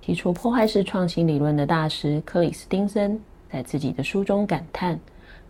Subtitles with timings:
[0.00, 3.20] 提出破坏式创新理论的大师克里斯汀森，
[3.52, 4.98] 在自己的书中感叹：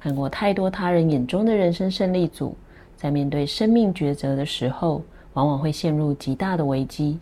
[0.01, 2.57] 看过太多他人眼中的人生胜利组，
[2.97, 5.03] 在面对生命抉择的时候，
[5.35, 7.19] 往往会陷入极大的危机。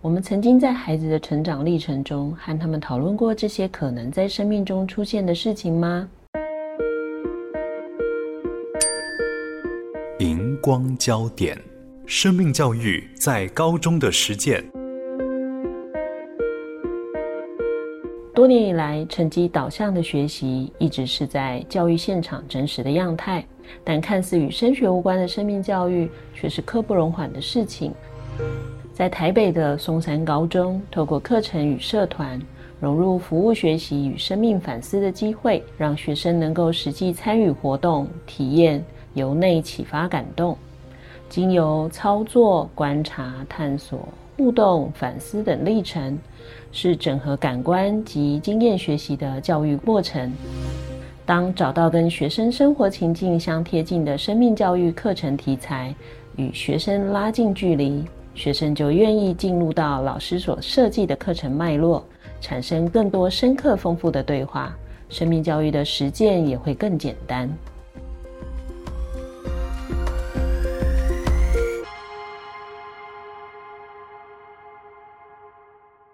[0.00, 6.08] 我们曾经在孩子的成长历程中，和他们讨论过这些可能在生命中出现的事情吗？
[10.20, 11.56] 荧光焦点：
[12.06, 14.64] 生命教育在高中的实践。
[18.38, 23.44] 多年以来，成绩导向的学习一直是在教育现场真实的样态，
[23.82, 27.92] 但看似与升学无关的生命教育，却是刻不容缓的事情。
[28.92, 32.40] 在台北的松山高中，透过课程与社团，
[32.78, 40.56] 融入服务学习与生命反思的机会，让学生能够实际参与活动、体验，由内启发感动，
[41.28, 46.16] 经由操作、观察、探索、互动、反思等历程。
[46.70, 50.32] 是整合感官及经验学习的教育过程。
[51.26, 55.94] 当找到跟学生生活情境相贴近的生命教育课程题材，
[56.36, 62.02] 与学生拉近距离，学生就愿意进入到老师所设计的课程脉络，
[62.40, 64.74] 产生更多深刻丰富的对话。
[65.10, 67.50] 生命教育的实践也会更简单。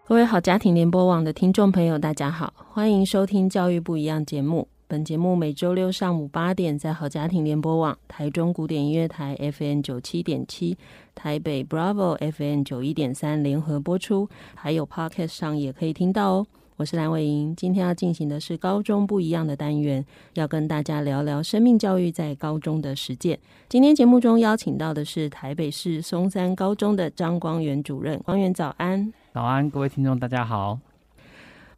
[0.06, 4.68] 各位好家庭联播网的听众朋友，大家好，欢迎收听《教育不一样》节目。
[4.86, 10.76] 本节目每周六上午八点在好家庭联播网、台中古典音乐台 FM 九七点七、
[11.14, 16.46] 台北 Bravo FM 九一点三联合播出，还有 Podcast 上也可以听到哦。
[16.76, 23.38] 我是蓝伟莹，今天要进行的是高中不一样的单元，要跟大家聊聊生命教育在高中的实践。
[23.70, 29.10] 今天节目中邀请到的是台北市松山高中的张光源主任，光源早安。
[29.34, 30.78] 早安，各位听众，大家好。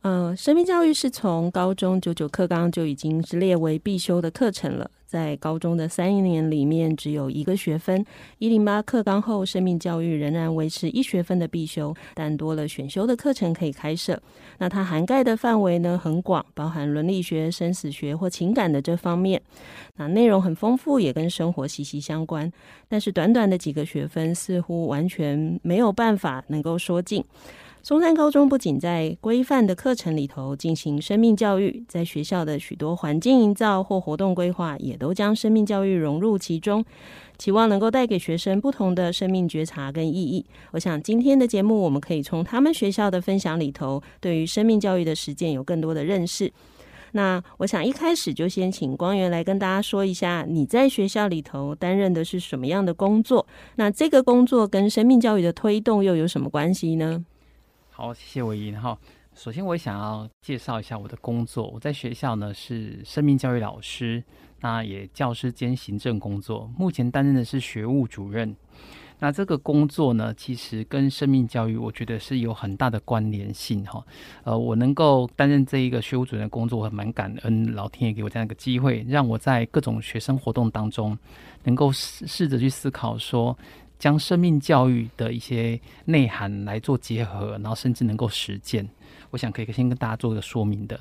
[0.02, 4.90] 嗯、呃，生命教育是从高中九九课纲就已经是列为必修的课程了。
[5.16, 8.04] 在高中的三年里面，只有一个学分。
[8.36, 14.20] 一零八课纲后，生命教育仍然维持一学分的必修，但多了选修的课程可以开设。
[14.58, 19.40] 那它涵盖的范围呢，很广，包含伦理学、生死学或情感的这方面。
[19.96, 22.52] 那内容很丰富，也跟生活息息相关。
[22.86, 27.24] 但是短短的几个学分，似乎完全没有办法能够说尽。
[27.86, 36.84] 松山高中不仅在规范的课程里头进行生命教育，在学校的许多环境营造或活动规划，也都将生命教育融入其中，
[37.38, 40.44] 期望能够带给学生不同的生命觉察跟意义。
[40.72, 46.52] 我想今天的节目，我们可以从他们学校的分享里头，对于生命教育的实践有更多的认识。
[47.12, 53.46] 那我想一开始就先请光源来跟大家说一下，你在学校里头担任的是什么样的工作？
[53.76, 57.24] 那这个工作跟生命教育的推动又有什么关系呢？
[57.98, 58.98] 好，谢谢伟莹哈。
[59.34, 61.66] 首先，我也想要介绍一下我的工作。
[61.68, 64.22] 我在学校呢是生命教育老师，
[64.60, 66.70] 那也教师兼行政工作。
[66.76, 68.54] 目前担任的是学务主任。
[69.18, 74.04] 那这个工作呢，其实跟生命教育，我觉得是有很大的关联性哈。
[74.44, 81.16] 呃，我能够担任这一个学务主任的工作，我蛮感恩老天爷给我这样一个机会，让我在各种学生活动当中，
[81.64, 83.56] 能够试试着去思考说。
[83.98, 88.88] 将生命教育的一些内涵来做结合，然后甚至能够实践，
[89.30, 91.00] 我想可以先跟大家做一个说明的。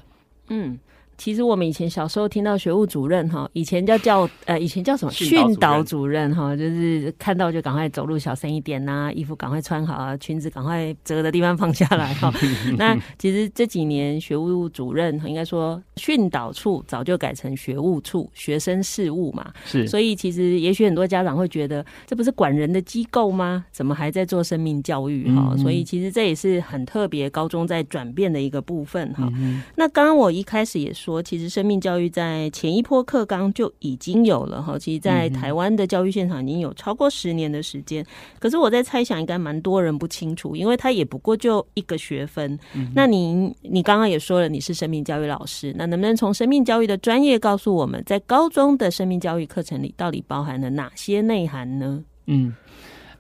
[0.50, 0.80] 嗯。
[1.18, 12.34] 其实我们以前小时候听到学务主任哈，以前叫叫呃，以前叫什么训导主任哈，就是看到就赶快走路小声一点呐、啊，衣服赶快穿好啊，裙子赶快折的地方放下来哈。
[12.78, 19.54] 那其实这几年学务主任应该说训导处早就改成学务处，学生事务嘛。
[19.64, 23.64] 是，所以其实也许很多家长会觉得，这不是管人的机构吗？
[23.72, 25.58] 怎么还在做生命教育哈、嗯？
[25.58, 29.64] 所以其实这也是很特别，高中在转变的一个部分哈、嗯。
[29.78, 31.05] 那刚刚我一开始也说。
[31.06, 38.04] 说其实生命教育在前一波课纲就已经有了哈，其实，在台湾的教育现场已经有超过十年的时间。
[38.40, 42.58] 可是我在猜想，应该蛮多人不清楚，因为他也不过就一个学分。
[42.96, 52.04] 那您你刚刚也说了，你是生命教育老师，那能不能从生命教育的专业告诉我们，在高中的生命教育课程里，到底包含了哪些内涵呢？
[52.26, 52.52] 嗯。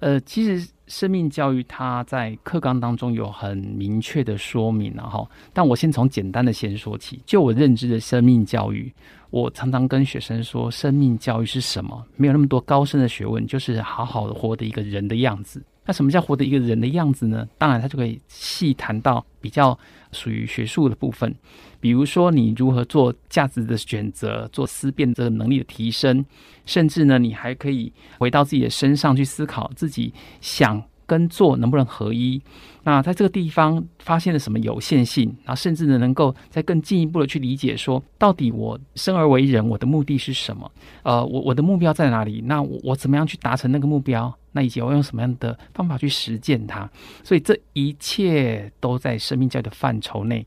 [0.05, 7.19] 呃，其实生命教育它在课纲当中有很明确的说明，然后，但我先从简单的先说起。
[7.25, 8.93] 就我认知的生命教育，
[9.31, 12.05] 我常常跟学生说，生命教育是什么？
[12.17, 15.59] 没有那么多高深的学问，就是好好的活的一个人的样子。
[15.85, 17.47] 那什么叫活得一个人的样子呢？
[17.57, 19.77] 当然，他就可以细谈到比较
[20.11, 21.33] 属于学术的部分，
[21.79, 26.25] 比如说你如何做价值的选择，做思辨这个能力的提升，
[26.65, 32.41] 甚至呢，你还可以回到自己的身上去思考自己想跟做能不能合一。
[32.83, 40.71] 那在这个地方发现了什么有限性，然后甚至呢，能够再更进一步的去理解说，到底我生而为人，我的目的是什么？
[41.03, 42.41] 呃，我我的目标在哪里？
[42.45, 44.33] 那我我怎么样去达成那个目标？
[44.51, 46.89] 那以及我用什么样的方法去实践它？
[47.23, 50.45] 所以这一切都在生命教育的范畴内。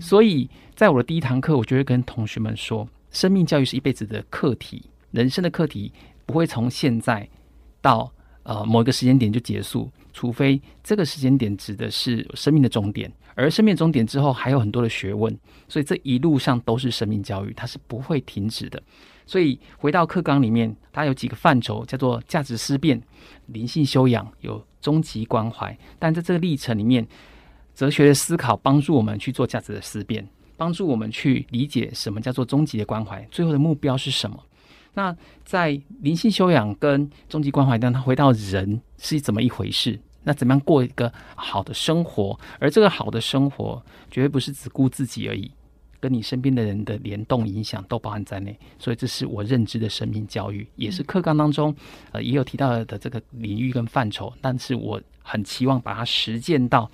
[0.00, 4.82] 所以在我的第一堂课，我就会跟同学们说，生命教育是一辈子的课题，
[5.12, 5.92] 人生的课题
[6.26, 7.28] 不会从现在
[7.80, 8.12] 到
[8.42, 9.90] 呃某一个时间点就结束。
[10.12, 15.34] 除非这个时间点指的是生命的终点，而生命终点之后还有很多的学问，
[15.66, 18.80] 所以这一路上都是生命教育，它是不会停止的。
[19.24, 23.00] 所以回到课纲里面，它有几个范畴，叫做价值思辨、
[23.46, 25.74] 灵性修养、有终极关怀。
[25.98, 27.06] 但在这个历程里面，
[27.74, 30.28] 哲学的思考帮助我们去做价值的思辨，
[30.58, 34.38] 帮助我们去理解什么叫做终极的关怀，最后的目标是什么。
[34.94, 39.98] 那在灵性修养跟终极关怀当，他回到人是怎么一回事？
[40.22, 42.38] 那怎么样过一个好的生活？
[42.60, 45.50] 而这个好的生活，绝对不是只顾自己而已，
[45.98, 48.56] 跟你身边的人的联动影响都包含在内。
[48.78, 51.74] 所以，这是我认知的生命教育，也是课纲当中
[52.12, 54.32] 呃也有提到的这个领域跟范畴。
[54.40, 56.88] 但是，我很期望把它实践到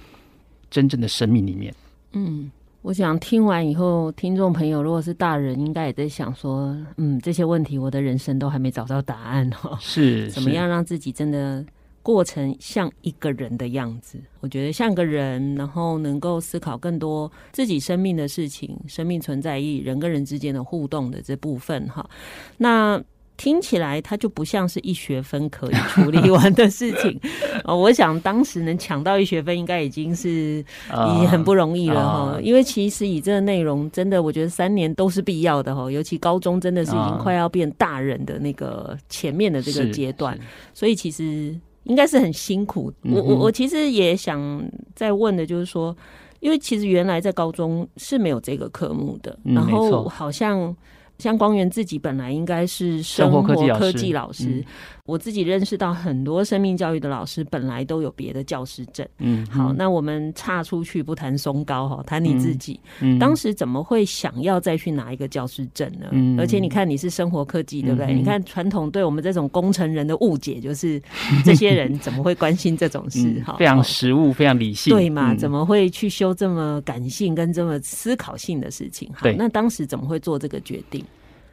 [0.70, 1.74] 真正的生命里面。
[2.12, 2.50] 嗯。
[2.88, 9.76] 我想听完以后，听众朋友如果是大人，应该也在想说，嗯，这些问题我的人生都还没找到答案哦。
[9.78, 11.62] 是， 怎么样让自己真的
[12.02, 14.18] 过成像一个人的样子？
[14.40, 22.08] 我觉得像个人，然后能够思考更多自己生命的事情、生命存在意义、人跟人之间的互动的这部分哈。
[22.56, 22.98] 那。
[23.38, 27.18] 听起来它就不像是一学分可以处理完的事情
[27.64, 27.74] 哦。
[27.74, 32.32] 我想当时能抢到一学分，应该已经是已经很不容易了哈。
[32.34, 35.88] Uh, uh, 因为其实以这个内容，真的我觉得三年都是必要的哈。
[35.90, 40.40] 尤其高中真的是已经快要变大人的那个前面的这个阶段，uh,
[40.74, 42.92] 所以其实应该是很辛苦。
[43.04, 44.62] 我我我其实也想
[44.96, 45.96] 再问的就是说，
[46.40, 50.76] 因为其实原来在高中是没有这个科目的，然后好像。
[51.18, 54.64] 像光源自己本来应该是生活科技老师。
[55.08, 59.08] 我自己认识到很多生命教育的老师本来都有别的教师证。
[59.16, 62.78] 嗯，好，那我们岔出去不谈松高哈，谈你自己。
[63.00, 66.08] 嗯，当时怎么会想要再去拿一个教师证呢？
[66.10, 68.12] 嗯，而且你看你是生活科技，对不对？
[68.12, 71.02] 你看传统对我们这种工程人的误解就是
[71.42, 73.42] 这些人怎么会关心这种事？
[73.46, 75.34] 哈，非常实务，非常理性，对嘛？
[75.34, 79.10] 怎么会去修这么感性跟这么思考性的事情？
[79.14, 81.02] 好，那当时怎么会做这个决定？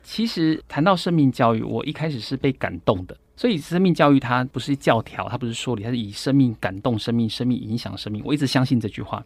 [0.03, 3.15] 其实谈到生命教育，我一开始是被感动的。
[3.35, 8.21] 所以生命教育它不是教条，它不是说理，它是以生命感动生命，生命影响生命。
[8.25, 9.23] 我一直相信这句话，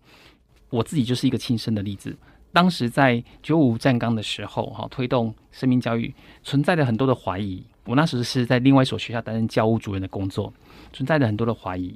[0.69, 2.15] 我自己就是一个亲身的例子。
[2.51, 6.11] 当时在九五站岗的时候，哈，推动生命教育
[6.41, 7.63] 存在着很多的怀疑。
[7.85, 10.51] 我那时是在另外一所学校担任教务主任的工作，
[10.91, 11.95] 存在着很多的怀疑。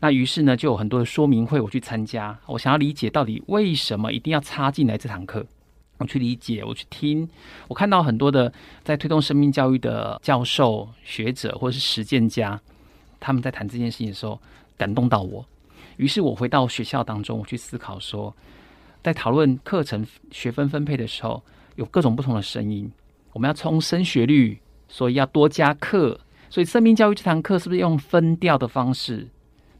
[0.00, 5.46] 那于是呢，就有很多的说明会我去参加，我想要理解到底为什么一定要插进来这堂课。
[6.00, 7.28] 我去理解，我去听，
[7.68, 8.50] 我看到很多的
[8.82, 12.58] 在推动生命教育的教授、学者或者是实践家，
[13.20, 14.40] 他们在谈这件事情的时候，
[14.78, 15.44] 感动到我。
[15.98, 18.34] 于是我回到学校当中，我去思考说，
[19.02, 21.42] 在讨论课程学分分配的时候，
[21.76, 22.90] 有各种不同的声音。
[23.34, 26.18] 我们要冲升学率，所以要多加课。
[26.48, 29.28] 所以生命教育这堂课是不是用分调的方式，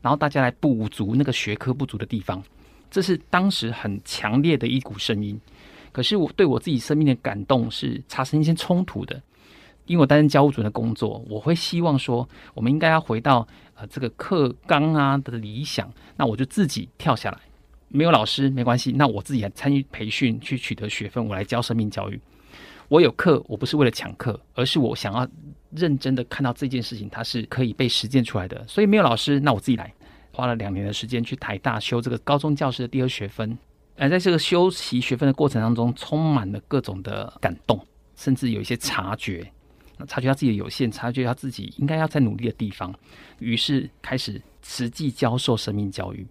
[0.03, 2.43] 然后大家来补足那个学科不足的地方？
[2.91, 5.41] 这是当时很强烈的一股声音。
[5.93, 9.21] 可是我对我自己生命的感动是产生一些冲突的，
[9.87, 17.39] 因为我担任教务主任的工作，我会希望说，我们应该要回到呃这个课纲啊的理想，那我就自己跳下来，
[17.89, 22.21] 没有老师没关系，那我自己来参与培训去取得学分，我来教生命教育。
[22.89, 25.29] 我有课，我不是为了抢课，而是我想要
[25.71, 28.67] 认真的看到这件事情它是可以被实践出来的。
[28.67, 29.93] 所以没有老师，那我自己来，
[30.33, 33.57] 花了两年的时间去台大修这个高中教师的第二学分。
[34.01, 37.79] 而在这个修习学分的过程当中，充满了各种的感动，
[38.17, 39.47] 甚至有一些察觉，
[40.09, 42.95] 察觉到自己的有限，察觉到自己应该要再努力的地方，
[43.41, 46.27] 于是开始实际教授生命教育。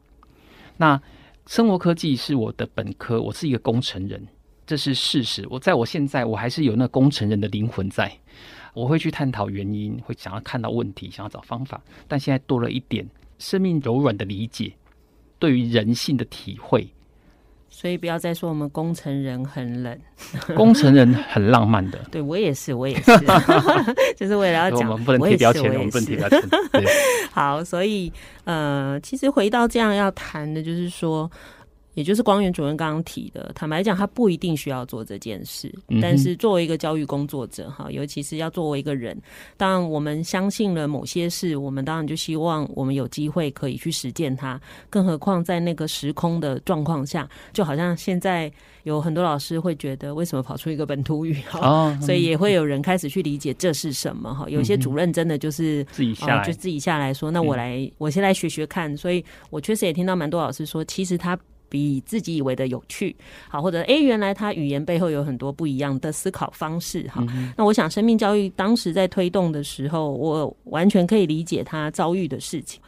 [0.77, 0.99] 那
[1.45, 4.27] 生活科技是我的本科，我是一个工程人，
[4.65, 5.45] 这是事实。
[5.47, 8.11] 我在我现在我还是有那工程人的灵魂在，
[8.73, 11.79] 我会去探讨原因，会想要看到问题，想要找方法。
[12.07, 13.07] 但现在多了一点
[13.37, 14.73] 生命柔软的理解，
[15.37, 16.91] 对于人性的体会。
[17.69, 19.97] 所以不要再说我们工程人很冷，
[20.55, 21.99] 工程人很浪漫的。
[22.11, 23.11] 对我也是，我也是，
[24.17, 26.41] 就是为了要讲，我们不能贴标签，我们不能贴标签。
[27.31, 28.11] 好，所以
[28.43, 31.29] 呃，其实回到这样要谈的，就是说。
[31.95, 39.19] 也就是光源主任刚刚提的，坦白讲，他不一定需要做这件事，嗯、但是作为一个教育工作者，哈，尤其是要作为一个人，
[39.57, 44.61] 当然我们相信了某些事，我们当然就希望我们有机会可以去实践它。
[44.89, 48.49] 更何况在那个时空的状况下，就好像现在
[48.83, 51.41] 有很多老师会觉得，为什么跑出一个本土语？
[51.49, 54.33] 哈、哦，所以也会有人开始去理解这是什么？
[54.33, 58.95] 哈，有些主任真的就是自己下来，就自己下来说，那我来，嗯、我先来学学看。
[58.95, 61.37] 所以我确实也听到蛮多老师说，其实他。
[61.69, 63.15] 比自己以为的有趣，
[63.47, 67.53] 好，或者诶，原来他语言背后有很多不一样的思考方式，哈、嗯。
[67.55, 72.81] 那我想，生命教育当时在推动的时候，我完全可以理解他遭遇的事情。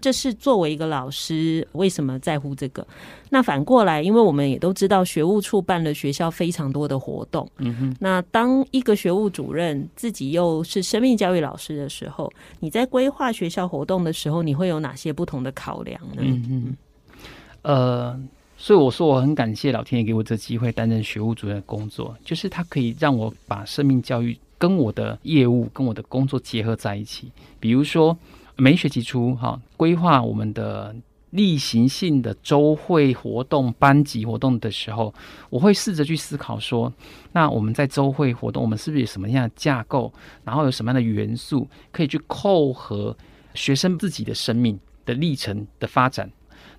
[0.00, 2.86] 这是作为一个老师，为什么在乎这个？
[3.30, 7.96] 那反过来，因为我们也都知道，学务处办了学校非常多的活动，嗯哼。
[7.98, 16.18] 那当一个学务主任自己又是生命教育老师的时候，你在规划学校活动的时候，你会有哪些不同的考量呢？
[16.18, 16.76] 嗯哼。
[17.64, 18.14] 呃，
[18.58, 27.32] 所以我说我很感谢老天爷给我这机会担任学务主任的工作，就是他可以让我把生命教育跟我的业务、跟我的工作结合在一起。
[27.58, 28.16] 比如说，
[28.56, 30.94] 每学期初哈，规划我们的
[31.30, 35.12] 例行性的周会活动、班级活动的时候，
[35.48, 36.92] 我会试着去思考说，
[37.32, 40.12] 那我们在周会活动，我们是不是有什么样的架构，
[40.44, 43.16] 然后有什么样的元素可以去扣合
[43.54, 46.30] 学生自己的生命的历程的发展？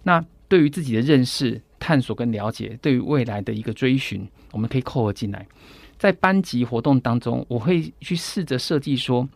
[0.03, 5.45] 那对于自己的认识、探索跟了解，对于未来的一个追寻，我们可以扣合进来。
[5.97, 9.27] 在班级活动当中，我会去试着设计说，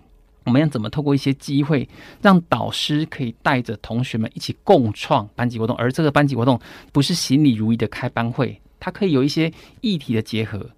[0.44, 1.88] 我们要怎么透过一些机会，
[2.22, 6.60] 让导师可以带着同学们一起共创班级活动，而这个班级活动
[6.92, 9.52] 不是行礼如仪的开班会，它可以有一些
[9.82, 10.70] 议题的结合。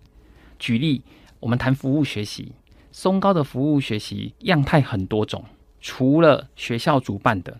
[0.59, 1.01] 举例，
[1.39, 2.51] 我们谈服务学习，
[2.91, 5.43] 松高的服务学习样态很多种，
[5.81, 7.59] 除了学校主办的。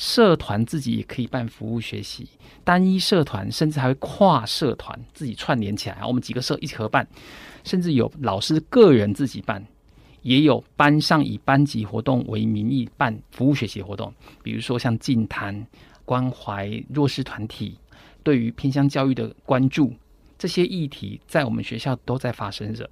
[0.00, 2.26] 社团自己也可以办服务学习，
[2.64, 7.06] 单一社团甚至还会跨社团自己串联起来，我们几个社一起合办，
[7.64, 9.62] 甚至有老师个人自己办，
[10.22, 14.10] 也有班上以班级活动为名义办服务学习活动，
[14.42, 15.66] 比如说像净谈、
[16.06, 17.76] 关怀弱势团体、
[18.22, 19.92] 对于偏乡教育的关注，
[20.38, 22.88] 这些议题在我们学校都在发生着。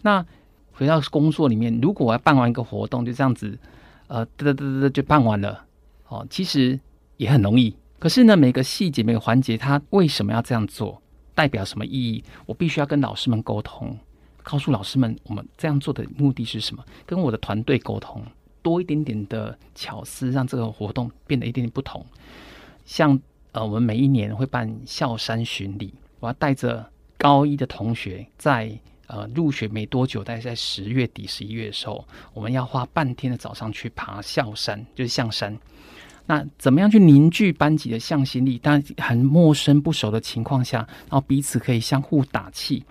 [0.00, 0.24] 那
[0.72, 3.58] 回到工作里面，如果我要办完一个活动，就这样子，
[4.06, 5.66] 呃，嘚嘚嘚嘚就办完了。
[6.08, 6.78] 哦，其实
[7.16, 7.74] 也很容易。
[7.98, 11.02] 可是呢，每个细节、每个环节，它为什么要这样做，
[11.34, 12.22] 代表什么意义？
[12.46, 13.98] 我必须要跟老师们沟通，
[14.42, 18.24] 告诉老师们我们这样做的目的是什么，跟我的团队沟通，
[18.62, 22.04] 多一点点的巧思，让这个活动变得一点点不同。
[22.84, 23.20] 像
[23.52, 28.70] 呃，我们每一年会办校山巡礼，我要带着高一的同学在
[29.08, 35.58] 呃入学没多久，大概在十月底、十一月的时候，我们要花半天的早上去爬校山，就是象山。
[36.30, 38.58] 那怎么样去凝聚班级的向心力？
[38.58, 42.84] 当很陌生不熟的情况下，然后彼此可以相互打气，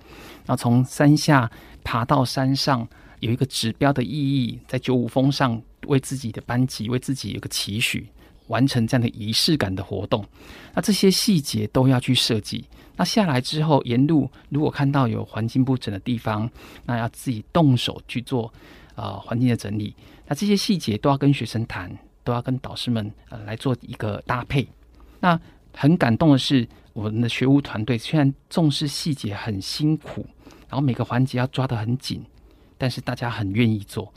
[0.44, 1.50] 然后从山下
[1.84, 2.88] 爬到山上，
[3.20, 8.08] 有一个指标的意义，在九五峰上为自己的班级、为自己有个期许，
[8.48, 10.26] 完成这样的仪式感的活动。
[10.74, 12.66] 那这些细节都要去设计。
[12.96, 16.50] 那下来之后，沿路如果看到有环境不整的地方，
[16.86, 18.52] 那要自己动手去做
[18.96, 19.96] 啊、呃、环境的整理。
[20.26, 21.96] 那这些细节都要跟学生谈。
[22.28, 24.68] 都要跟导师们呃来做一个搭配。
[25.22, 25.40] 那
[25.74, 30.26] 很感动的是，我们的学务团队虽然重视细节很辛苦，
[30.68, 32.22] 然后每个环节要抓得很紧，
[32.78, 34.14] 但是大家很愿意做，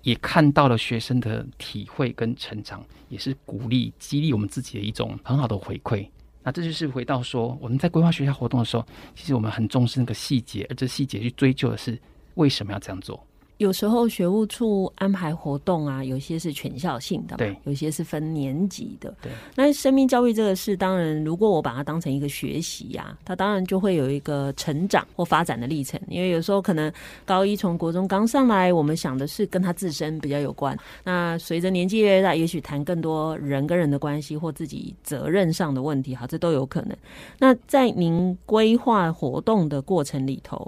[0.00, 6.08] 也看到了学生的体会跟成长，也是鼓励激励我们自己的一种很好的回馈。
[6.42, 12.00] 那这就是回到说，我们在规划学校活动的时候，其实我们很重视那个细节，而这细节去追究的是
[12.36, 13.22] 为什么要这样做。
[13.60, 19.30] 有时候学务处安排活动啊，有些是全校性的，对，有些是分年级的，对。
[19.54, 26.00] 那生命教育这个事，当然如果我把它当成一个学习呀、啊，它当然就会有一个成长或发展的历程。
[26.08, 26.90] 因为有时候可能
[27.26, 30.74] 高一从国中刚上来，我们想的是跟他自身比较有关。
[31.04, 36.96] 那随着年纪越大，也许谈更多人跟人的关系或自己责任上的问题，好，这都有可能。
[37.38, 40.66] 那在您规划活动的过程里头。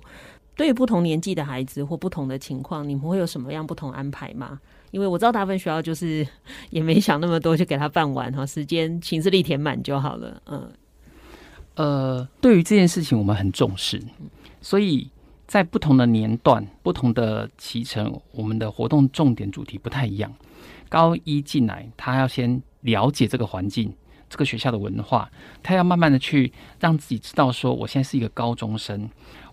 [0.54, 4.61] 对于不同年纪的孩子或不同的情况，你们会有什么样不同安排吗？
[4.90, 6.26] 因为我知道大部分学校就是
[6.71, 10.42] 也没想那么多，就给他办完哈，时间行事历填满就好了。
[10.47, 10.71] 嗯，
[11.76, 14.02] 呃，对于这件事情我们很重视，
[14.61, 15.09] 所以
[15.47, 20.30] 在不同的年段、不同的期程，我们的活动重点主题不太一样。
[20.90, 23.90] 高一进来，他要先了解这个环境、
[24.28, 25.30] 这个学校的文化，
[25.62, 29.09] 他要慢慢的去让自己知道说，我现在是一个高中生，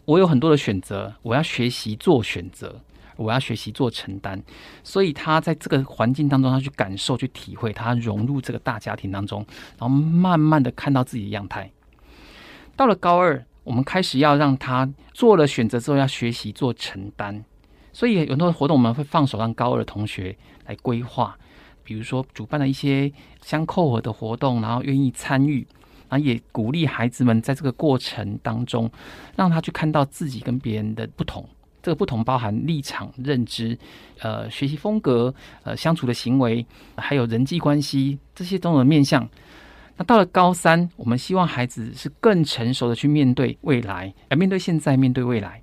[0.10, 2.82] 我有很多的选择，我要学习做选择。
[3.16, 4.42] 我要学习做承担，
[4.82, 9.46] 所以他在这个环境当中，他去感受、去体会，他融入这个大家庭当中，
[9.78, 11.70] 然后慢慢的看到自己的样态。
[12.78, 17.44] 到了高二，我们开始要让他做了选择之后，要学习做承担。
[17.92, 20.34] 所以有很多活动我们会放手让高二的同学
[20.66, 21.38] 来规划，
[21.84, 23.12] 比如说主办了一些
[23.42, 25.68] 相扣合的活动，然后愿意参与，
[26.10, 28.92] 啊也鼓励孩子们在这个过程当中，
[29.38, 31.48] 让他去看到自己跟别人的不同。
[31.82, 33.78] 这个不同包含立场、认知、
[34.20, 36.66] 呃，学习风格、呃，相处的行为，
[36.98, 39.28] 还有人际关系这些种种面向。
[39.96, 45.62] 那到了高三，我们希望孩子是更成熟的去面对未来，而面对现在，面对未来。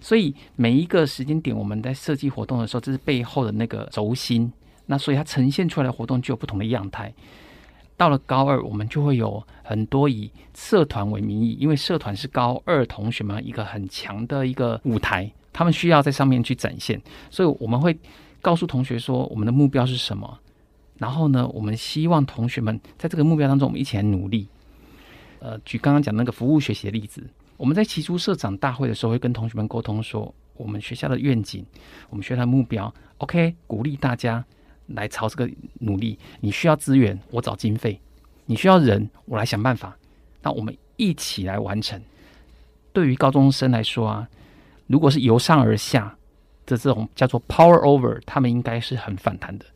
[0.00, 4.52] 所以每一个时间点，我们在设计活动的时候，这是背后的那个轴心。
[4.84, 7.12] 那所以它呈现出来的活动就有不同的样态。
[7.98, 15.30] 到了高二，我们就会有很多以社团为名义，因为社团是高二同学们一个很强的一个舞台。
[15.52, 17.98] 他们需要在上面去展现，所以我们会
[18.40, 20.38] 告诉同学说，我们的目标是什么。
[20.96, 24.46] 然后呢，我们希望同学们在这个目标当中，我们一起来努力。
[25.40, 31.64] 呃，举刚刚讲那个服务学习的例子，我们在期初社长大会的时候，会跟同学们沟通说，我们学校的愿景，
[32.10, 34.44] 我们学校的目标，OK，鼓励大家
[34.88, 36.18] 来朝这个努力。
[36.40, 37.98] 你需要资源，我找经费；
[38.46, 39.96] 你需要人，我来想办法。
[40.42, 42.00] 那我们一起来完成。
[42.92, 44.28] 对于高中生来说啊。
[44.88, 46.16] 如果是由上而下
[46.64, 49.66] 的这种叫做 power over，他们应该是很反弹的。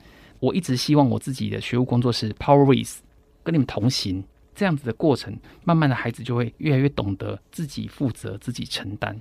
[0.41, 3.03] 我一直希望我自己的学务工作是 power with，
[3.43, 9.21] 跟你们同行，这样子的过程，慢慢的孩子就会越来越懂得自己负责、自己承担。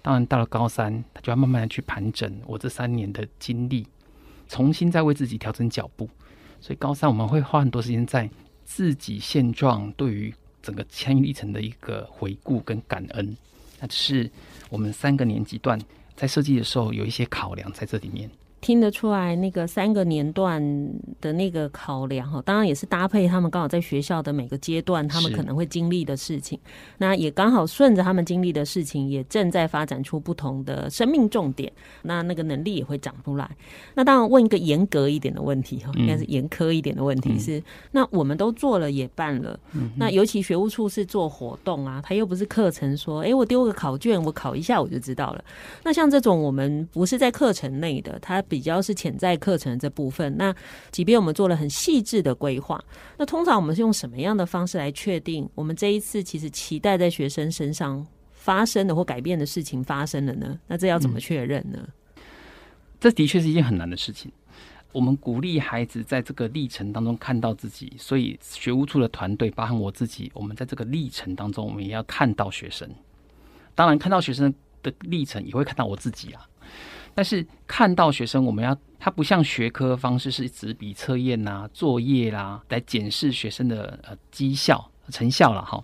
[0.00, 3.86] 当然，到了高三，他就要慢慢的去盘整我这三年的经历，
[4.48, 6.08] 重新再为自己调整脚步。
[6.60, 8.28] 所以高三我们会花很多时间在
[8.64, 13.36] 自己现状对于整个参与历程的一个回顾跟感恩。
[13.80, 14.30] 那这是
[14.70, 15.78] 我们三个年级段
[16.14, 18.30] 在设计的时候有一些考量在这里面。
[18.66, 20.60] 听得出来，那个三个年段
[21.20, 26.58] 的那个考量哈，当然也是搭配他们刚好在学校的每个阶段，他们可能会经历的事情。
[26.98, 31.72] 那也刚好顺着他们经历的事情，也正在发展出不同的生命重点。
[32.02, 33.48] 那那个能力也会长出来。
[33.94, 45.44] 那当然问一个严格一点的问题哈，应该是严苛一点的问题是：嗯、那我们都做了也办了，嗯、那尤其学务处是做活动啊，他又不是课程说，哎、欸，我丢个考卷，我考一下我就知道了。
[45.84, 50.54] 那像这种我们不是在课程内的，他比比较是潜在课程这部分，那
[50.90, 52.82] 即便我们做了很细致的规划，
[53.18, 60.58] 那通常我们是用什么样的方式来确定我们这一次其实期待在学生身上发生的或改变的事情发生了呢？
[60.66, 61.86] 那这要怎么确认呢？
[62.16, 62.22] 嗯，
[62.98, 64.32] 这的确是一件很难的事情。
[64.90, 72.88] 我们鼓励孩子在这个历程当中看到自己，所以学务处的团队，包含我自己，我们在这个历程当中，我们也要看到学生。
[73.74, 76.48] 当然，看到学生的历程，也会看到我自己啊。
[77.16, 85.82] 但是看到学生，我们要它不像学科方式是纸笔测验呐、作业啦，来检视学生的呃绩效成效了哈。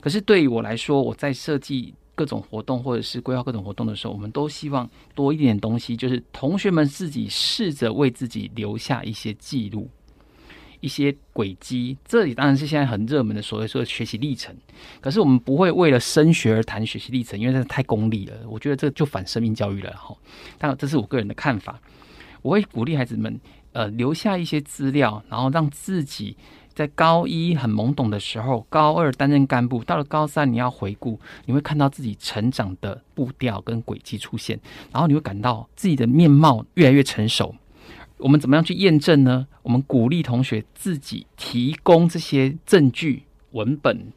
[0.00, 9.88] 可是对于我来说，我在设计各种活动或者是规划各种活动的时候，我们都希望多一点东西，就是同学们自己试着为自己留下一些记录。
[10.84, 14.54] 一些轨迹，这里当然是现在很热门的所谓说学习历程。
[15.00, 18.34] 可是我们不会为了升学而谈学习历程，因为这太功利了。
[18.46, 20.14] 我觉得这就反生命教育了哈。
[20.58, 21.80] 当然，这是我个人的看法。
[22.42, 23.40] 我会鼓励孩子们，
[23.72, 26.36] 呃，留下一些资料，然后让自己
[26.74, 34.60] 在高一很懵懂的时候，高二担任干部，到了高三你要回顾，你会看到自己成长的步调跟轨迹出现，
[34.92, 37.54] 然后你会感到自己的面貌越来越成熟。
[38.18, 39.46] 我们怎么样去验证呢？
[39.62, 44.12] 我们鼓励同学自己提供这些证据文本，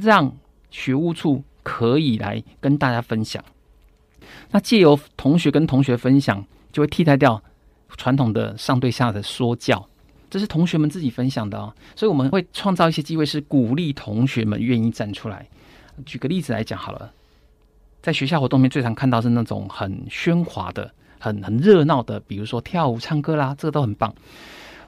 [0.00, 0.36] 让
[0.70, 3.42] 学务处可以来跟大家分享。
[4.50, 7.42] 那借由同学跟同学分享，就会替代掉
[7.96, 9.88] 传统的上对下的说教，
[10.30, 11.72] 这是同学们自己分享的哦。
[11.96, 15.46] 所以我们会创造一些机会，是鼓励同学们愿意站出来。
[16.04, 17.12] 举个例子来讲好了，
[18.02, 20.92] 在学校活动里面最常看到是那种很喧哗的。
[21.22, 24.12] 很很热闹的，比如说跳舞、唱歌啦，这个都很棒。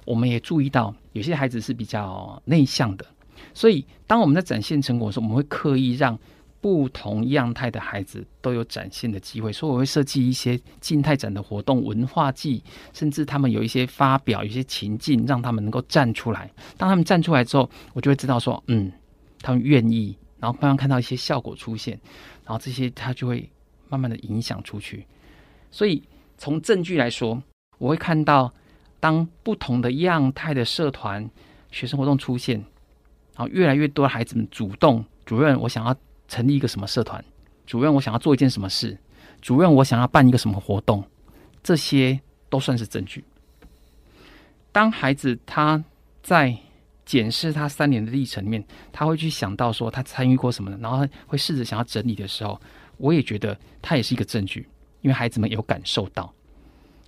[0.04, 3.06] 我们也注意到有些孩子是比较内向的，
[3.54, 6.18] 所以当我们在展现成果的时候，我们会刻意让
[6.60, 9.52] 不同样态的孩子都有展现的机会。
[9.52, 16.50] 所以我会设计一些静态展的活动、文化祭，甚至他们有一些发表、有一些情境，让他们能够站出来。
[16.76, 18.90] 当他们站出来之后，我就会知道说，嗯，
[19.40, 21.98] 他们愿意，然后慢慢看到一些效果出现，
[22.44, 23.48] 然后这些他就会。
[23.90, 25.06] 慢慢的影响出去。
[25.70, 26.02] 所以
[26.36, 27.42] 从证据来说，
[27.78, 28.52] 我会看到，
[29.00, 31.28] 当不同的样态的社团、
[31.70, 32.58] 学生活动出现，
[33.36, 35.94] 然后越来越多的孩子们主动，主任，我想要
[36.28, 37.24] 成立一个什么社团，
[37.66, 38.98] 主任，我想要做一件什么事，
[39.40, 41.04] 主任，我想要办一个什么活动，
[41.62, 43.24] 这些都算是证据。
[44.72, 45.82] 当孩子他
[46.22, 46.56] 在
[47.04, 52.60] 检视他三年的历程里面，他会去想到说他参与过什么的，然后会试着想要整理的时候，
[52.96, 54.66] 我也觉得他也是一个证据，
[55.04, 56.32] 因为孩子们有感受到。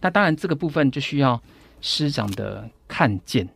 [0.01, 1.41] 那当然这个部分就需要。
[1.83, 3.47] 师长的看见，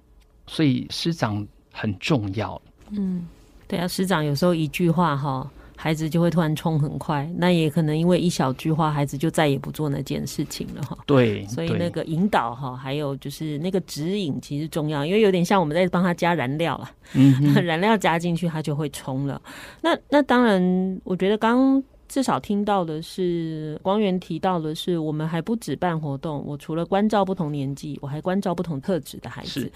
[0.46, 2.60] 所以师长很重要。
[2.90, 3.26] 嗯，
[3.66, 7.28] 对啊，师长有时候一句话哈，孩子就会突然冲很快。
[7.34, 10.96] 那也可能因为一小句话，孩子就再也不做那件事情了哈。
[11.06, 16.90] 对，所以那个引导哈，还有就是那个指引其实重要，因为有点像我们在帮他加燃料了。
[17.14, 19.40] 嗯， 燃料加进去，他就会冲了。
[19.80, 21.82] 那那当然，我觉得刚。
[22.10, 26.42] 至少听到的是，光源提到的是，我们还不止办活动。
[26.44, 29.70] 我除了关照不同年纪，我还关照不同特质的孩子。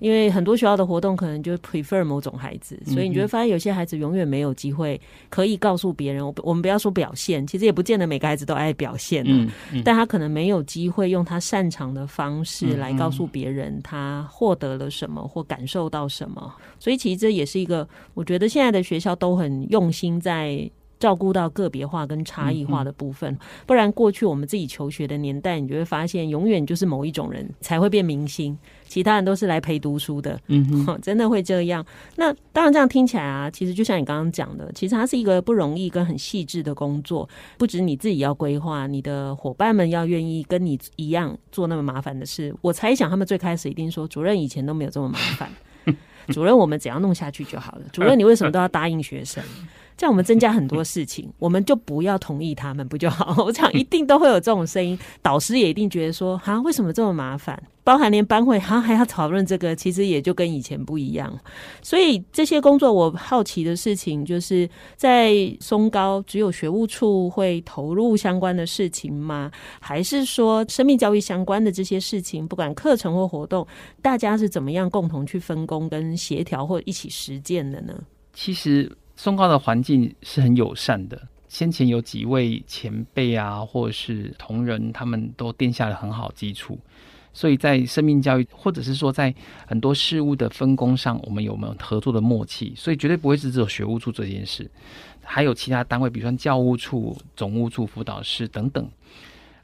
[0.00, 6.26] 因为很多学校的活动可能就 prefer 某种孩子，所以你就会发现有些孩子永远没有机会可以告诉别人。
[6.26, 16.52] 我我们不要说表现，其实也不见得每个孩子都爱表现，嗯嗯，但他可能没有机会用他擅长的方式来告诉别人他获得了什么或感受到什么。
[16.80, 20.68] 所以其实这也是一个，我觉得现在的学校都很用心在。
[20.98, 28.56] 照顾到个别化跟差异化的部分，不然过去我们自己求学的年代，你就会发现，永远就是某一种人才会变明星，
[28.86, 30.40] 其他人都是来陪读书的。
[30.46, 31.84] 嗯哼， 真的会这样。
[32.16, 37.28] 那当然，这样听起来啊，其实就像你刚刚讲的，其实它是一个不容易跟很细致的工作，
[37.58, 42.54] 不止你自己要规划，你的伙伴们要愿意跟你一样做那么麻烦的事。
[42.62, 45.50] 我猜想，他们最开始一定说，主任以前都没有这么麻烦。
[46.32, 47.82] 主任，我们只要弄下去就好了。
[47.92, 49.44] 主任，你为什么都要答应学生？
[49.96, 53.34] 这样我们增加很多事情， 我们就不要同意他们不就好？
[53.44, 57.60] 我想一定都会有这种声音，导师也一定觉得说，哈，为什么这么麻烦？
[57.82, 61.32] 包含连班会，哈，还要讨论这个，其实也就跟以前不一样。
[61.80, 69.52] 所以这些工作，我好奇的事情就是在松高，只有学务处会投入相关的事情吗？
[69.80, 73.64] 还是说生命教育相关的这些事情，不管课程或活动，
[74.02, 77.94] 大家是怎么样共同去分工跟协调或一起实践的呢？
[78.34, 78.90] 其实。
[79.16, 81.20] 松高的环境是很友善的。
[81.48, 86.78] 先前有几位前辈啊，或者是同仁，他们都奠下了很好基础。
[87.32, 89.34] 所以在生命教育，或者是说在
[89.66, 92.72] 很多事物的分工上，我们有没有合作的默契？
[92.74, 94.70] 所以绝对不会是只有学务处这件事，
[95.22, 98.90] 还有其他单位，比如说教务处、总务处、辅导室等等。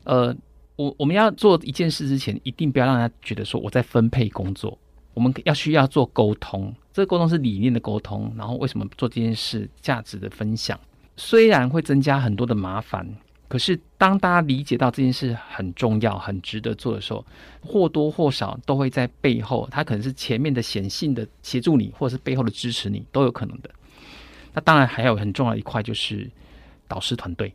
[0.04, 0.36] 呃，
[0.76, 4.78] 我我们要做一件事之前，一定不要让他觉得说我在分配工作。
[5.14, 10.78] 我们要需要做沟通，这个沟通是理念的沟通，然后为什么做这件事，价值的分享。
[11.16, 13.06] 虽然会增加很多的麻烦，
[13.46, 17.22] 可是当大家理解到这件事很重要、很值得做的时候，
[17.60, 23.68] 或多或少都会在背后，他可能是前面的显性的协助你，或者是背后的支持你，都有可能的。
[24.54, 26.30] 那当然还有很重要的一块就是
[26.88, 27.52] 导师团队，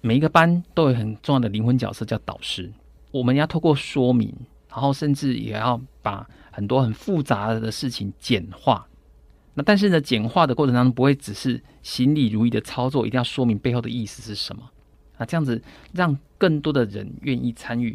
[0.00, 2.72] 每一个班都有很重要的灵魂角色叫导师，
[3.10, 4.34] 我们要透过说明，
[4.70, 6.26] 然后甚至也要把。
[6.56, 8.88] 很多很复杂的事情简化，
[9.52, 14.62] 那但是呢，简化的过程当中不会只是行礼如仪的操作，一定要说明背后的意思是什么。
[15.18, 15.60] 啊这样子
[15.92, 17.94] 让更多的人愿意参与，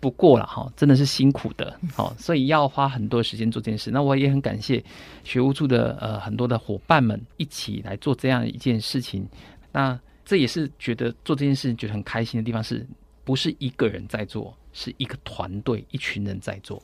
[0.00, 3.90] 不过了哈，真的是辛苦的， 好，所以要花很多时间做这件事。
[3.90, 4.84] 那我也很感谢
[5.24, 9.26] 学务处的呃很多的伙伴们一起来做这样一件事情。
[9.72, 12.86] 那这也是觉得做这件事觉得很开心的地方，是
[13.24, 16.82] 不是一个人在做，是一个团队，一群人在做。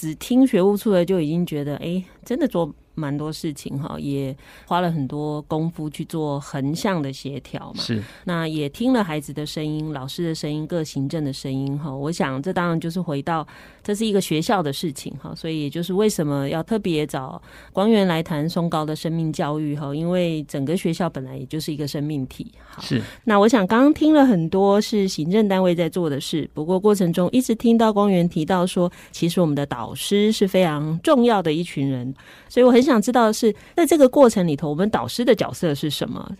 [0.00, 4.36] 只听学务处的就已经觉得，哎、真的做蛮多事情哈，也
[4.66, 7.82] 花了很多功夫去做横向的协调嘛。
[7.82, 11.90] 是，那也听了孩子的声音、老师的声音、各行政的声音哈。
[11.90, 13.46] 我想这当然就是回到
[13.82, 17.40] 这是一个学校的事情哈，所以也就是为什么要特别找
[17.72, 22.52] 光源来谈松高的生命教育哈，因为整个学校本来也就是一个生命体。
[22.68, 23.00] 好，是。
[23.24, 32.12] 那我想刚刚听了很多是行政单位在做的事，不过过程中一直听到光源提到说，其实我们的导师是非常重要的一群人，
[32.48, 32.80] 所以我很。
[32.80, 36.36] 很想知道的是，在这个过程里头，我们导师的角色是什么？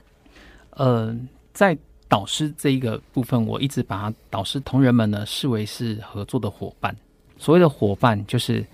[0.70, 1.16] 呃，
[1.52, 1.76] 在
[2.08, 6.94] 导师这一个部分，我一直把导师同仁们呢视为是合作的伙伴。
[7.38, 8.64] 所谓的伙伴，就是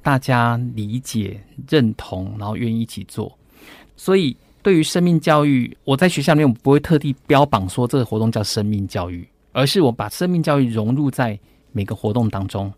[0.00, 3.36] 大家理解、认同，然后愿意一起做。
[3.96, 11.38] 所以，对于生命教育，我在学校里面我不会特地标榜说这个活动叫生命教育，而是我把生命教育融入在
[11.72, 12.72] 每个活动当中。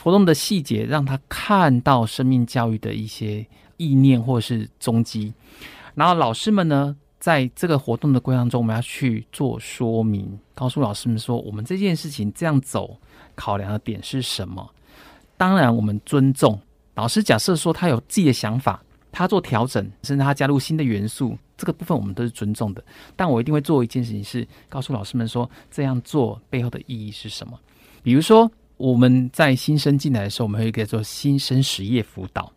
[0.00, 5.32] 活动的细节让他看到生命教育的一些意念或是踪迹，
[5.94, 12.98] 然后老师们呢，在这个活动的过程中，我们要去做说明，告诉老师们说，我们这件事情这样走，
[13.34, 14.68] 考量的点是什么？
[15.36, 16.60] 当然，我们尊重
[16.94, 17.22] 老师。
[17.22, 22.84] 假设说他有自己的想法，他做调整，甚至他加入新的元素，这个部分我们都是尊重的。
[23.16, 27.58] 但我一定会做一件事情，是告诉老师们说，这样做背后的意义是什么？
[28.02, 32.52] 比如说，我们在新生进来的时候，我们会给做新生实业辅导。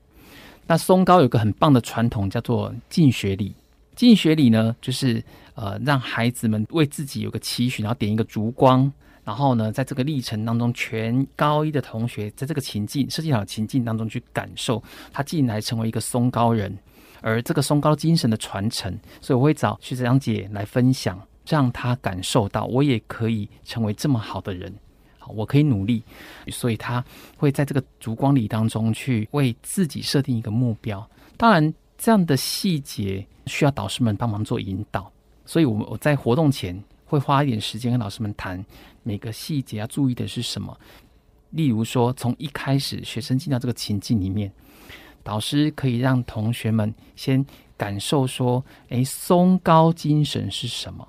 [0.65, 3.53] 那松高有个很棒的传统，叫做进学礼。
[3.95, 5.23] 进学礼呢，就是
[5.55, 8.91] 呃，让孩子们为自己有个期许，然后点一个烛光，
[9.23, 16.77] 然后呢，在这个历程当中，全高一的同学在这个情境设计好的情境当中去感受他进来成为一个松高人，
[17.21, 18.95] 而这个松高精神的传承。
[19.19, 24.71] 所以我会找徐子阳姐来分享，让他感受到我也可以成为这么好的人，
[25.35, 26.03] 我可以努力。
[26.49, 27.03] 所以他
[27.35, 31.07] 会在这个烛光礼当中去为自己设定一个目标。
[31.37, 33.25] 当然，这样的细节。
[33.47, 35.09] 需要导师们帮忙做引导，
[35.45, 38.61] 所以，我我在活动前会花一点时间跟老师们谈
[39.03, 40.77] 每个细节要注意的是什么。
[41.51, 44.51] 例如说，从一开始学生进到这个情境里面，
[45.23, 47.45] 导师可以让同学们先
[47.77, 48.61] 感受说
[48.91, 51.07] ：“诶，松高精神是什么？”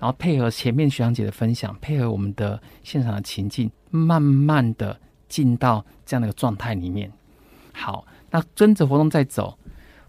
[0.00, 7.12] 然后配合前面学长姐的分享，配合我们的现场的情境，慢慢的进到这样的一个状态里面。
[7.72, 9.58] 好，那跟着活动再走。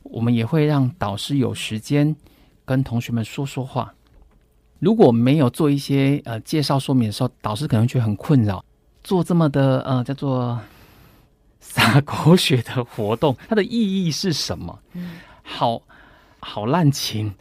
[0.04, 2.16] 我们也会让导师有时间
[2.66, 3.94] 跟同学们说说话。
[4.80, 8.64] 如果没有做一些呃介绍说明的时候，导师可能觉得很困扰。
[9.04, 10.60] 做这么的呃叫做
[11.60, 14.80] 洒狗血的活动，它的意义是什么？
[14.94, 15.82] 嗯，好
[16.40, 17.34] 好滥情，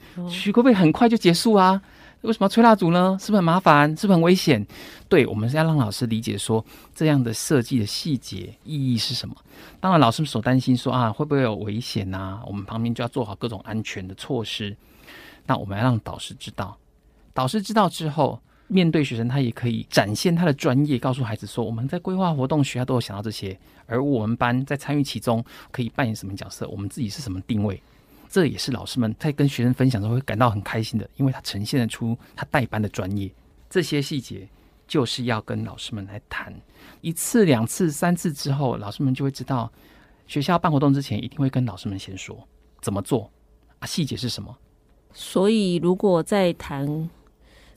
[0.52, 1.80] 可不可以很快就结束啊？
[2.22, 3.16] 为什么要吹蜡烛呢？
[3.18, 3.88] 是不是很麻烦？
[3.96, 4.66] 是不是很危险？
[5.08, 9.34] 对，我们是要让老师理解说，这样的设计的细节意义是什么。
[9.80, 12.42] 当然，老师们所担心说啊，会不会有危险啊？
[12.46, 14.76] 我们旁边就要做好各种安全的措施。
[15.46, 16.76] 那我们要让导师知道，
[17.32, 26.68] 导师知道之后，面对学生，他也可以展现他的专业，告诉孩子说，我们在规划活动，学校都有想到这些，而我们班在参与其中，可以扮演什么角色？
[26.68, 27.82] 我们自己是什么定位？
[28.30, 33.30] 这也是老师们在跟学生分享的时候会感到很开心的，因为他呈现得出他带班的专业。
[33.68, 34.48] 这些细节
[34.86, 36.54] 就是要跟老师们来谈
[37.00, 39.70] 一次、两次、三次之后，老师们就会知道，
[40.28, 42.46] 学校办活动之前一定会跟老师们先说
[42.80, 43.30] 怎么做
[43.80, 44.56] 啊，细节是什么。
[45.12, 47.10] 所以如果在谈。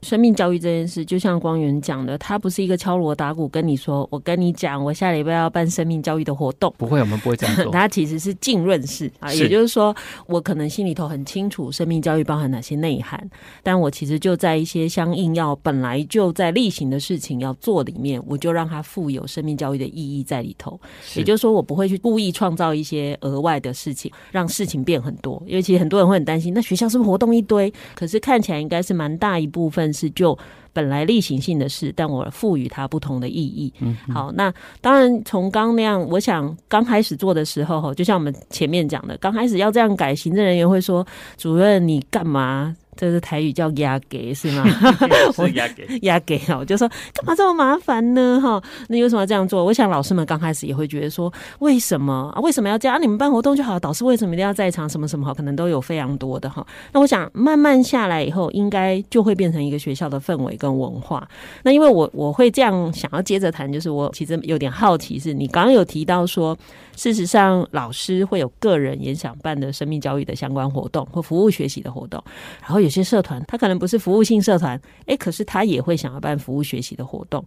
[0.03, 6.73] 生命教育这件事，就像光源讲的，他不是一个敲锣打鼓跟你说，我跟你讲，我下礼拜要办生命教育的活动。
[6.77, 7.71] 不会，我们不会这样做。
[7.73, 9.95] 他其实是浸润式啊，也就是说，
[10.27, 13.17] 我可能心里头很清楚生命教育包含哪些内涵，
[13.63, 20.77] 但我其实就在一些相应要本来就在例行的事情要做里面，我就让它富有生命教育的意义在里头。
[21.15, 25.41] 也就是说，我不会去故意创造一些额外的事情，让事情变很多。
[25.45, 27.71] 因为其实很多人会很担心，那学校是不是活动一堆？
[27.95, 29.92] 可是看起来应该是蛮大一部分。
[29.93, 30.37] 是就
[30.73, 33.71] 本来例行性的事，但我赋予它不同的意义。
[33.79, 34.51] 嗯，好，那
[34.81, 41.05] 当然从刚那样，我想刚开始做的时候，就像我们前面讲的，刚开始要这样改，行政人员会说
[41.37, 44.63] ：“主任，你干嘛？”这是台语叫 压给是吗？
[45.37, 48.39] 我压给 压给啊，我就说干嘛这么麻烦呢？
[48.41, 49.63] 哈，那你为什么要这样做？
[49.63, 52.39] 我想老师们刚开始也会觉得说，为什么啊？
[52.41, 52.95] 为什么要这样？
[52.95, 54.87] 啊、你们办活动就好，导师为什么一定要在场？
[54.87, 55.33] 什么什么好？
[55.33, 56.65] 可能都有非常多的哈。
[56.91, 61.27] 那我想慢慢下来以后，应该就会变成一个学校的氛围跟文化。
[61.63, 66.55] 那因为我我会这样想要接着谈，就是我其实有点好奇，是你刚刚有提到说，
[66.95, 72.23] 事实上老师会有个人也想办的生命教育的相关活动或服务学习的活动，
[72.61, 72.83] 然后。
[72.83, 77.41] 有些社团，他可能不是服务性社团，哎，可是他也会想要办服务学习的活动。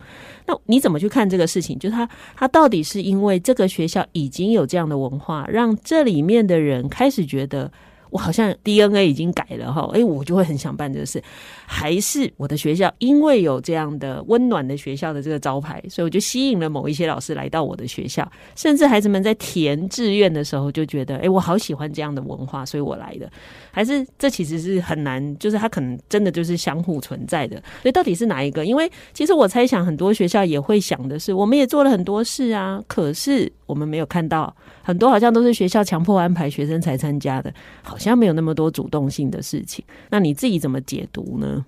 [0.46, 1.78] 那你怎么去看这个事情？
[1.78, 7.70] 就是他，他到底是因为这个学校已经有这样的文化，让这里面的人开始觉得。
[8.10, 11.22] 我好像 DNA 已经改了哈，哎，我就会很想办这个事。
[11.66, 18.30] 还是我的学校因为有这样的温暖的学校的这个招牌，所以我就吸引了某一些老师来到我的学校。
[18.54, 23.30] 甚至孩子们在填志愿的时候就觉得，哎，我好喜欢这样的文化，所以我来的。
[23.76, 27.62] 还是这其实是很难，就是他可能真的就是相互存在的。
[27.82, 28.64] 所以到底是哪一个？
[28.64, 34.56] 因为其实我猜想很多学校也会想的是，我们也做了很多事啊，可是我们没有看到。
[34.82, 39.84] 很多好像都是学校强迫安排学生才参加的，好像没有那么多主动性的事情。
[40.08, 41.66] 那你自己怎么解读呢？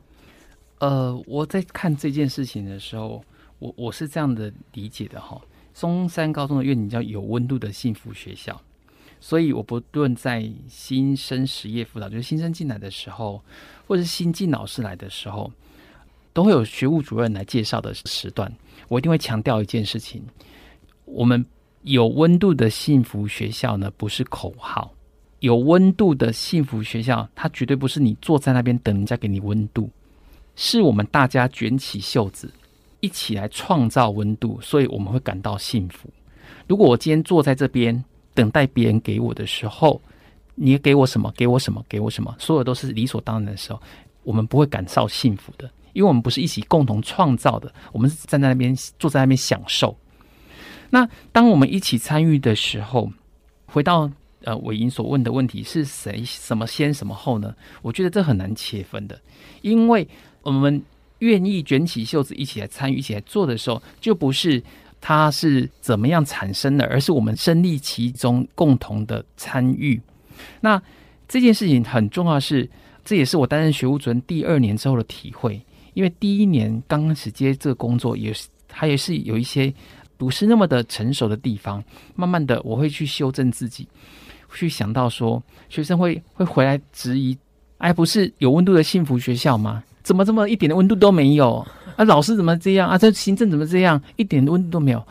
[0.79, 3.23] 呃，我在看这件事情的时候，
[3.59, 5.38] 我我是这样的理解的哈。
[5.75, 8.59] 中山高中的愿景叫有温度的幸福学校，
[9.21, 13.43] 所以我不论在新生实业辅导，就是新生进来的时候，
[13.87, 15.53] 或者是新进老师来的时候，
[16.33, 18.53] 都会有学务主任来介绍的时段，
[18.89, 20.23] 我一定会强调一件事情：
[21.05, 21.45] 我们。
[21.83, 24.93] 有温度的幸福学校呢，不是口号，
[25.39, 29.89] 有温度的幸福学校，它绝对不是你坐在那边等人家给你温度，
[30.57, 32.53] 是我们大家卷起袖子
[32.99, 36.11] 一起来创造温度，所以我们会感到幸福。
[36.67, 38.05] 如果我今天坐在这边
[38.38, 40.01] 等待别人给我的时候，
[40.55, 41.33] 你给我什么？
[41.37, 41.85] 给我什么？
[41.88, 42.33] 给我什么？
[42.38, 43.83] 所有都是理所当然的时候，
[44.22, 49.96] 我们不会感到幸福的，因为我们不是一起共同创造的，我们是站在那边坐在那边享受。
[50.90, 53.11] 那当我们一起参与的时候，
[53.66, 54.09] 回到。
[54.44, 57.53] 呃，伟莹所问的问题是谁什么先什么后呢？
[57.83, 59.20] 我觉得这很难切分的，
[59.62, 60.07] 因为
[60.42, 60.81] 我们
[61.18, 64.62] 愿意卷起袖子一起来参与、一起来做的时候，就不是
[65.01, 70.01] 它是怎么样产生的，而是我们身历其中，共同的参与。
[70.61, 70.81] 那
[71.27, 72.69] 这件事情很重要是，
[73.05, 75.61] 这也是我担任学务主任第二年之后的体会。
[75.95, 79.73] 因为第一年刚开始接这个工作，也是它也是有一些
[80.17, 81.83] 不是那么的成熟的地方，
[82.15, 83.89] 慢慢的我会去修正自己。
[84.55, 87.37] 去想到说，学生会会回来质疑，
[87.79, 89.83] 哎，不是有温度的幸福学校吗？
[90.03, 91.67] 怎么这么一点的温度都没有？
[91.97, 92.89] 啊，老师怎么这样？
[92.89, 94.03] 啊，这行政怎么这样？
[94.17, 95.07] 一点温度都没有。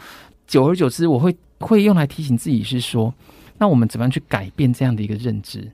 [0.47, 3.13] 久而久之，我会会用来提醒自己，是说，
[3.57, 5.71] 那我们怎么样去改变这样的一个认知？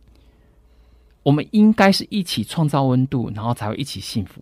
[1.24, 4.42] 我们应该是一起创造温度，然后才会一起幸福。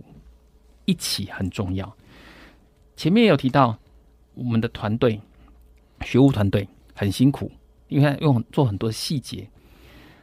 [0.86, 1.92] 一起很重要。
[2.96, 3.78] 前面有提到，
[4.34, 5.20] 我们的团队，
[6.06, 7.52] 学务团队很辛苦。
[7.88, 9.46] 因为用做很多细节，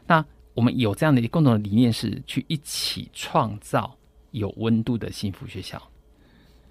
[0.06, 3.94] 那我们有这样的一个共同的理念，是去一起创造
[4.30, 5.82] 有温度的幸福学校。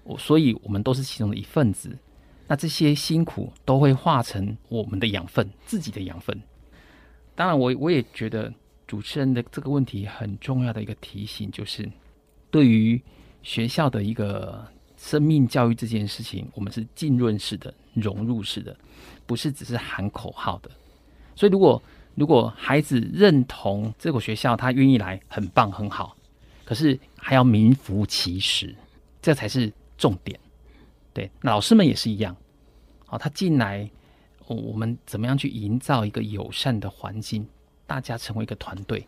[0.04, 1.96] 我，所以我们都是其中的一份子。
[2.46, 6.40] 那这些辛苦都会化成我们的养分，自己的养分。
[7.34, 8.52] 当然我，我也觉得
[8.86, 11.86] 主持人的这个问题很重要的一个提醒，就是
[12.50, 13.00] 对于
[13.42, 14.66] 学校的一个
[14.96, 18.74] 生命教育这件事情，我们是浸润式的、融入式的，
[19.26, 20.70] 不是只是喊口号的。
[21.36, 21.82] 所以，如果
[22.14, 26.16] 如果孩子认同这个学校，他愿意来，很棒，很好。
[26.64, 28.74] 可是还要名副其实，
[29.20, 30.38] 这才是重点。
[31.12, 32.34] 对，老师们也是一样。
[33.04, 33.90] 好，他进来，
[34.46, 37.46] 我们怎么样去营造一个友善的环境，
[37.86, 39.06] 大家成为一个团队。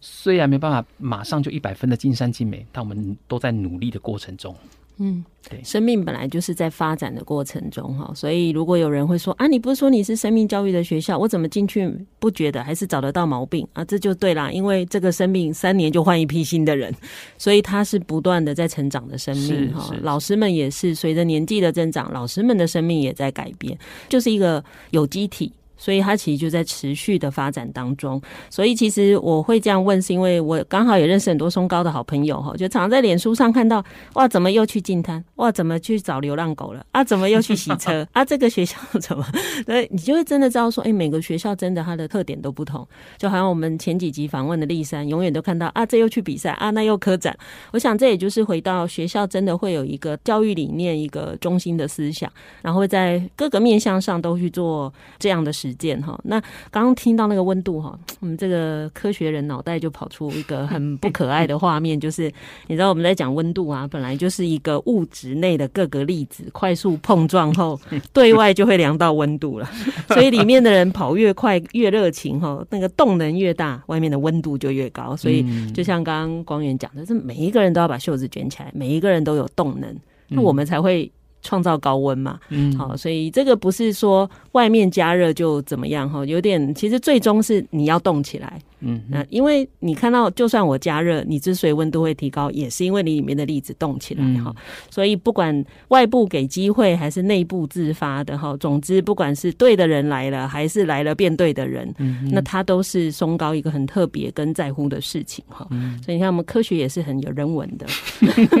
[0.00, 4.54] 虽然没办法马上就一百分的尽善尽美，但我们都在努力的过程中。
[4.98, 13.84] 嗯，对，生命本来就是在发展的过程中哈，所以如果有人会说啊，你不是说你是生命教育的学校，我怎么进去不觉得还是找得到毛病啊？
[13.84, 16.92] 这就对啦，因为这个生命三年就换一批新的人，
[17.38, 19.94] 所以他是不断的在成长的生命哈。
[20.02, 25.52] 老师们也是随着年纪的增长，老师们的生命也在改变，就是一个有机体。
[25.78, 28.20] 所以它其实就在持续的发展当中。
[28.50, 33.82] 所以其实我会这样问，是因为我刚好也认识很多松高的好朋友哈，就常在脸书上看到，
[34.14, 35.24] 哇，怎么又去进滩？
[35.36, 36.84] 哇，怎么去找流浪狗了？
[36.90, 38.06] 啊，怎么又去洗车？
[38.12, 39.24] 啊，这个学校怎么？
[39.64, 42.86] 对，你就会真的知道说，哎，每个学校真的它的特点都不同。
[43.16, 47.36] 就好像我们前几集访问的丽珊，永远都看到啊，这又去比赛啊，那又科展。
[47.72, 52.30] 我想这也就是回到学校真的会有一个教育理念，一个中心的思想，
[52.62, 55.67] 然后在各个面向上都去做这样的事。
[55.68, 62.32] 实践哈，那刚刚听到那个温度哈， 我们这个科学人脑袋就跑出一个很不可爱的画面，就是
[62.66, 67.78] 你知道我们在讲温度啊，本来就是一个物质内的各个粒子快速碰撞后，
[68.14, 69.68] 对外就会量到温度了，
[70.08, 75.14] 所以里面的人跑越快越热情哈，那个动能越大，外面的温度就越高。
[75.14, 79.94] 所以就像刚刚光源讲的，是每一个人都要把袖子卷起来，每一个人都有动能，
[80.28, 81.10] 那我们才会。
[81.42, 88.60] 创造高温嘛，嗯，好，所以这个不是说外面加热就怎么样哈，有点其实最终是你要动起来。
[88.80, 94.54] 嗯，那因为你看到，就算我加热，你之所以温度会提高，也是因为你里面的粒子动起来哈。
[94.56, 105.66] 嗯、所以不管外部给机会还是内部自发的哈，总之不管是对的人来了，还是来了变对的人，嗯、那他都是松高一个很特别跟在乎的事情哈。
[105.70, 107.86] 嗯、所以你看，我们科学也是很有人文的，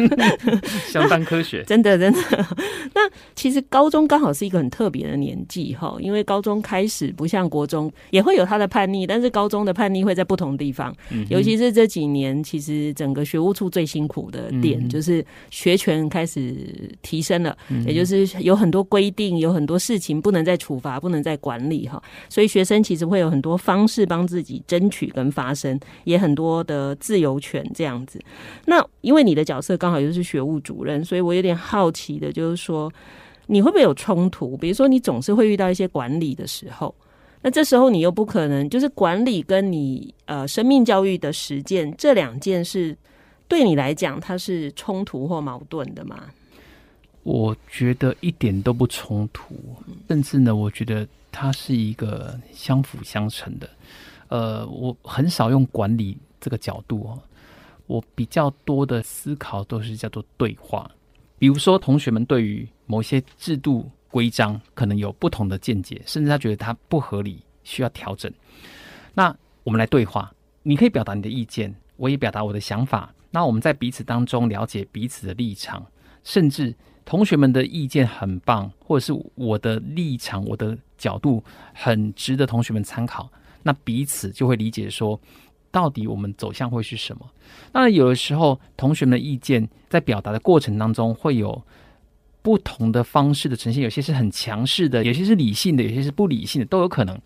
[0.90, 2.20] 相当科学，真 的真的。
[2.92, 10.07] 那其实高中刚好是一个很特别的年纪哈，因为高中开始不像国中，也会有他的叛逆，但是高中的叛逆。
[10.08, 10.94] 会在不同地方，
[11.28, 16.56] 尤其是这几年，其实整个学务处最辛苦的点就是学权开始
[17.02, 17.54] 提升了，
[17.86, 28.18] 也就是有很多规定，有很多事情不能再处罚，不能再管理哈，所以学生其实会有很多方式帮自己争取跟发声，也很多的自由权这样子。
[28.64, 32.90] 那因为你的角色刚好又是学务主任，所以我有点好奇的就是说，
[33.48, 34.56] 你会不会有冲突？
[34.56, 36.94] 比如说你总是会遇到一些管理的时候。
[37.42, 42.96] 那这时候你又不可能，就是管理跟你呃生命教育的实践这两件事，
[43.46, 46.24] 对你来讲它是冲突或矛盾的吗？
[47.22, 49.54] 我觉得一点都不冲突，
[50.08, 53.68] 甚至呢，我觉得它是一个相辅相成的。
[54.28, 57.18] 呃，我很少用管理这个角度哦，
[57.86, 60.90] 我比较多的思考都是叫做对话。
[61.38, 68.32] 比如说，同学们对于某些制度规章可能有不同的见解，甚至他觉得它不合理，需要调整。
[69.14, 69.34] 那
[69.64, 70.32] 我们来对话，
[70.62, 73.12] 你可以表达你的意见，我也表达我的想法。
[73.30, 75.84] 那我们在彼此当中了解彼此的立场，
[76.24, 81.44] 甚至同学们的意见很棒，或者是我的立场、我的角度
[81.74, 83.30] 很值得同学们参考。
[83.62, 85.20] 那彼此就会理解说，
[85.70, 87.30] 到底我们走向会是什么？
[87.70, 91.62] 当然，有的时候同学们的意见在表达的过程当中会有
[92.42, 97.18] 不同的方式的呈现，有些是很强势的，有些是理性的，有些是不理性的，都有可能。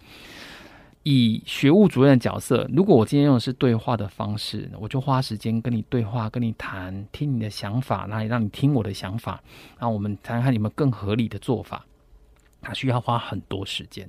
[1.04, 9.42] 以学务主任的角色，如果我今天用的是对话的方式，我就花时间跟你对话，跟你谈，听你的想法，那也让你听我的想法，
[9.78, 11.84] 然后我们谈谈有没有更合理的做法。
[12.60, 14.08] 它需要花很多时间，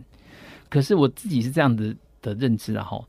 [0.70, 3.04] 可是我自己是这样的的认知，然后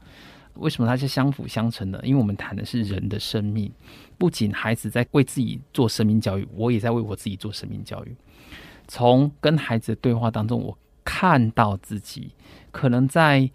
[0.54, 2.00] 为什么它是相辅相成的？
[2.02, 3.70] 因为我们谈的是人的生命，
[4.18, 8.16] 不仅孩子在为自己做生命教育，我也在为我自己做生命教育。
[8.88, 12.32] 从跟孩子的对话当中，我看到自己
[12.70, 13.50] 可能在。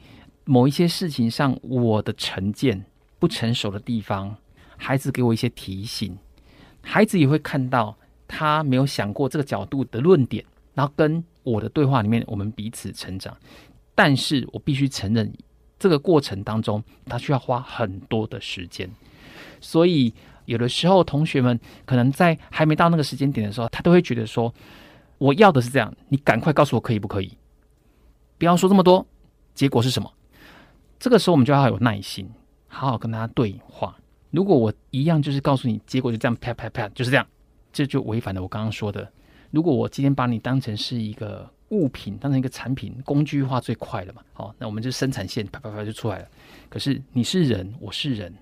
[0.45, 2.84] 某一些事情上，我的成见
[3.20, 4.36] 不成熟的地方，
[4.78, 6.18] 孩子给我一些提醒，
[6.82, 7.95] 孩子也会看到
[8.28, 10.43] 他没有想过这个角度的论点，
[10.74, 13.38] 然后跟我的对话里面，我们彼此成长。
[13.93, 15.32] 但是我必须承认，
[15.78, 18.89] 这个过程当中，他需要花很多的时间。
[19.62, 20.12] 所以
[20.50, 24.52] 有的时候，同学们可能在还没到那个时间点的时候，他都会觉得说
[25.20, 27.32] ：“我要的是这样，你赶快告诉我可以不可以？
[28.39, 29.06] 不要说这么多，
[29.54, 30.12] 结果是什么？”
[31.00, 32.28] 这个时候，我们就要有耐心，
[32.68, 33.95] 好好跟他对话。
[34.32, 37.26] 如果我一样就是告诉你，结果就这样啪啪啪，就是这样，
[37.72, 39.08] 这就违反了我刚刚说的。
[39.52, 44.22] 如果我今天把你当成是一个物品，当成一个产品，工具化最快了嘛？
[44.34, 46.28] 好，那我们就生产线啪啪啪就出来了。
[46.70, 48.34] 可是你是人，我是人，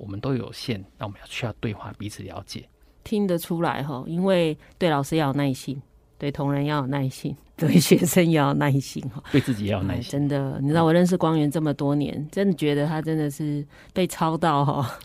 [0.00, 2.66] 我们都有限，那我们要需要对话，彼此了解，
[3.04, 4.02] 听得出来哈。
[4.06, 5.80] 因为对老师要有耐心，
[6.16, 7.36] 对同仁要有耐心。
[7.68, 10.10] 对学生也要耐心哈，对自己也要耐心。
[10.10, 14.98] 真的，你知道我认识光源这么多年，真的觉得他真的是被操到哈。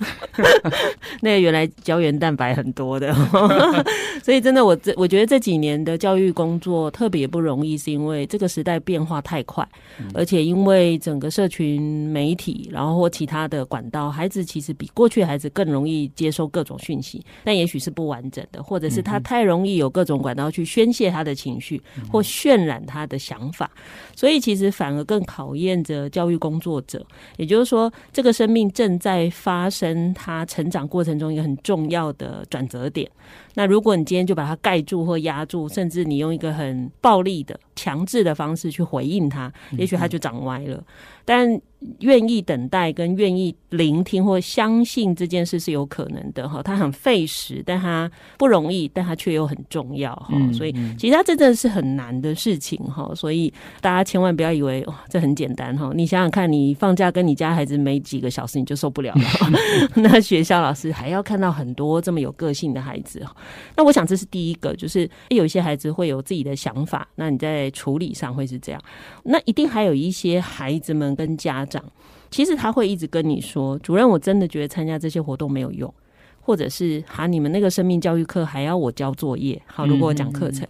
[1.22, 3.14] 那个原来胶原蛋白很多的，
[4.24, 9.68] 所以真的我这我觉得这几年的教育工作特别不容易，是因为这个时代变化太快，
[10.14, 21.82] 而且因为整个社群媒体，然后或其他的管道，孩子其实比过去的孩子更容易接收各种讯息，但也许是不完整的，或者是他太容易有各种管道去宣泄他的情绪
[22.12, 22.24] 或。
[22.46, 23.68] 渲染他的想法，
[24.16, 27.04] 所以其实反而更考验着教育工作者。
[27.38, 33.10] 也就是说，这个生命正在发生他成长过程中一个很重要的转折点。
[33.56, 40.84] 那如果你今天就把它盖住或压住，甚至你用一个很暴力的、强制的方式去回应他，也许他就长歪了。
[41.28, 41.60] 但
[42.00, 50.36] 愿意等待跟愿意聆听或相信这件事是有可能的哈，它很费时，但它不容易，但它却又很重要哈。
[50.54, 53.12] 所以其实它真的是很难的事情哈。
[53.16, 53.52] 所以
[53.82, 55.92] 大家千万不要以为哇，这很简单哈。
[55.96, 59.60] 你想想看，你放假跟你家孩子没几个小时你就受不了了，
[59.96, 63.36] 那学校老师还要看到很多这么有个性的孩子哈。
[63.76, 68.82] 那我想这是第一个，就是有一些孩子会有自己的想法，那你在处理上会是这样。
[69.24, 71.84] 那一定还有一些孩子们跟家长。
[72.32, 75.94] 其实他会一直跟你说：“主任，我真的觉得参加这些活动没有用，
[76.46, 79.60] 或者是哈，你们那个生命教育课还要我交作业。
[79.66, 80.68] 好，如果我讲课程，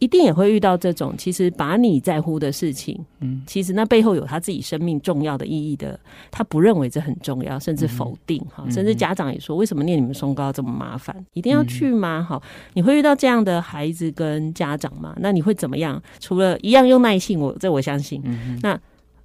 [0.00, 1.14] 一定也会遇到这种。
[1.16, 5.98] 其实把你在乎的事情，嗯，其实那背后有他自己生命重要的意义的，
[6.32, 11.24] 他不认为这很重要，甚至否定哈，甚至家长也说：为什么念你们松高这么麻烦？
[11.34, 12.26] 一定要去吗？
[12.28, 12.42] 好，
[12.72, 15.14] 你会遇到这样的孩子跟家长吗？
[15.20, 16.02] 那你会怎么样？
[16.18, 18.20] 除了一样用耐性，我这我相信，
[18.60, 18.78] 那。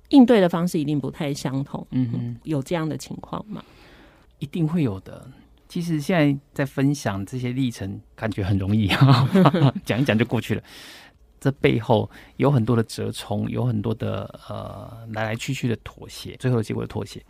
[0.10, 3.64] 应对的方式一定不太相同，嗯哼，有这样的情况吗？
[4.40, 5.24] 一定会有的。
[5.70, 8.88] 其实现在在分享这些历程，感觉很容易，
[9.86, 10.64] 讲一讲就过去了。
[11.40, 17.24] 这背后有很多的折冲，有很多的呃来来去去的妥协，最后的结果的妥协。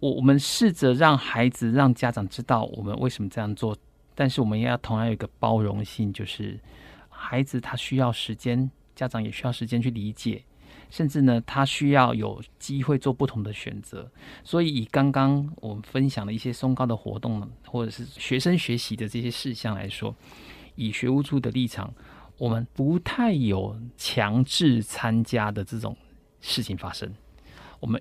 [0.00, 3.76] 我我们试着让孩子、让家长知道我们为什么这样做，
[4.14, 6.58] 但是我们也要同样有一个包容性，就是
[7.08, 10.42] 孩子他需要时间，家长也需要时间去理解。
[10.88, 14.10] 甚至呢，他需要有机会做不同的选择。
[14.44, 20.14] 所以，以刚刚我们分享的一些松高的活动，或者是学生学习的这些事项来说，
[20.76, 21.92] 以学务处的立场，
[22.38, 25.96] 我们不太有强制参加的这种
[26.40, 27.12] 事情发生。
[27.80, 28.00] 我们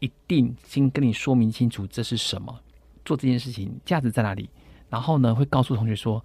[0.00, 2.60] 一定先跟你说明清楚这是什么，
[3.04, 4.48] 做这件事情价值在哪里。
[4.90, 6.24] 然后呢，会告诉同学说，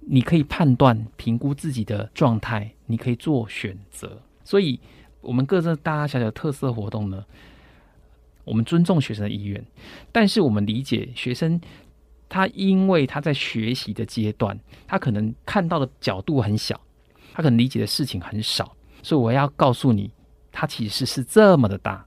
[0.00, 4.20] 你可以判断、评估自己的状态，你可以做选择。
[4.42, 4.80] 所以。
[5.24, 7.24] 我们各自大大小小的特色活动呢，
[8.44, 9.64] 我们尊重学生的意愿，
[10.12, 11.60] 但是我们理解学生，
[12.28, 16.80] 他因为他在学习的阶段，他可能看到的角度很小，
[17.32, 20.10] 他可能理解的事情很少，所以我要告诉你，
[20.52, 22.04] 他其实是这么的大。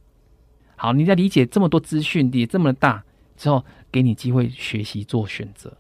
[0.76, 3.04] 好，你在理解这么多资讯也这么的大
[3.36, 5.76] 之后，给你机会学习做选择。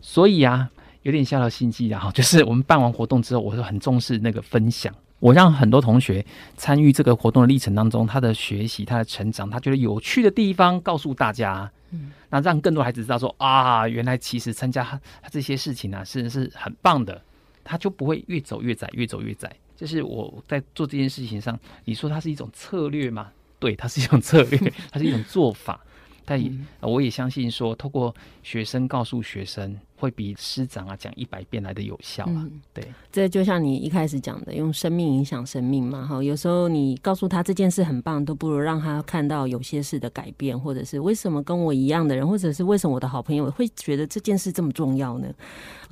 [0.00, 0.70] 所以啊，
[1.02, 4.94] 有点小小心机然后，就是我们办完活动之后，我是很重视那个分享。
[5.20, 6.24] 我让很多同学
[6.56, 15.00] 参与这个活动的历程当中，他的学习、他的成长，他觉得有趣的地方，告诉大家，嗯，那让更多孩子知道说啊，原来其实参加
[15.30, 17.20] 这些事情啊，是是很棒的，
[17.64, 19.50] 他就不会越走越窄，越走越窄。
[19.76, 23.28] 就是我在做这件事情上，你说它是一种策略吗？
[23.60, 25.80] 对，它是一种策略， 它是一种做法。
[26.24, 32.30] 但也，我也相信说，透过学生告诉学生，会比师长啊讲一百遍来的有效啊。
[32.36, 36.06] 嗯、对，这就像你一开始讲的，用生命影响生命嘛。
[36.06, 45.28] 哈，有时候你告诉他这件事很棒，都不如让他看到有些事的改变，或者是为什么跟我一样的人，或者是为什么我的好朋友会觉得这件事这么重要呢？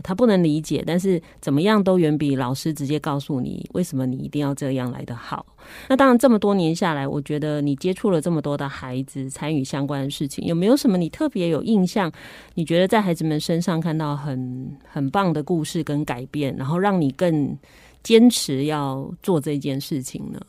[0.03, 5.45] 他不能理解，但是怎么样都远比老师直接告诉你为什么你一定要这样来的好。
[5.89, 12.11] 那当然，这么多年下来，我觉得你接触了这么多的孩子，参与相关的事情，有没有什么你特别有印象？
[12.55, 17.57] 你觉得在孩子们身上看到很很棒的故事跟改变，然后让你更
[18.03, 20.41] 坚持要做这件事情呢？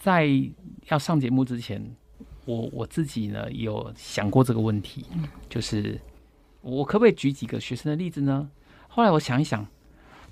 [0.00, 0.28] 在
[0.90, 1.80] 要上节目之前，
[2.44, 5.06] 我我自己呢有想过这个问题，
[5.48, 6.00] 就是
[6.60, 8.50] 我可不可以举几个学生的例子呢？
[8.88, 9.66] 后来我想一想，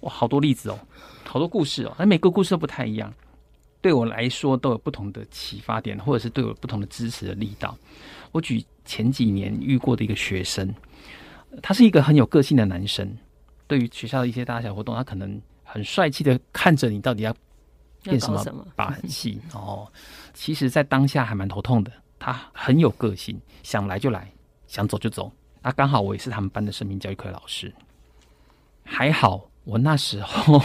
[0.01, 0.79] 哇，好多例子哦，
[1.25, 3.13] 好多故事哦，那每个故事都不太一样。
[3.81, 7.77] 对我来说都有不同的启发点，或者是对我不同的支持的力道。
[8.33, 10.75] 我举前几年遇过的一个学生，
[11.63, 13.17] 他是一个很有个性的男生。
[13.67, 17.35] 对于学校的一些大小活动，他可能很帅气的看着你，到底要
[18.03, 19.91] 变什么把 戏哦。
[20.35, 21.91] 其实，在当下还蛮头痛的。
[22.19, 24.31] 他很有个性，想来就来，
[24.67, 25.33] 想走就走。
[25.63, 27.73] 那刚好我也是他们班的生命教育课老师，
[28.85, 30.61] 还好我那时候。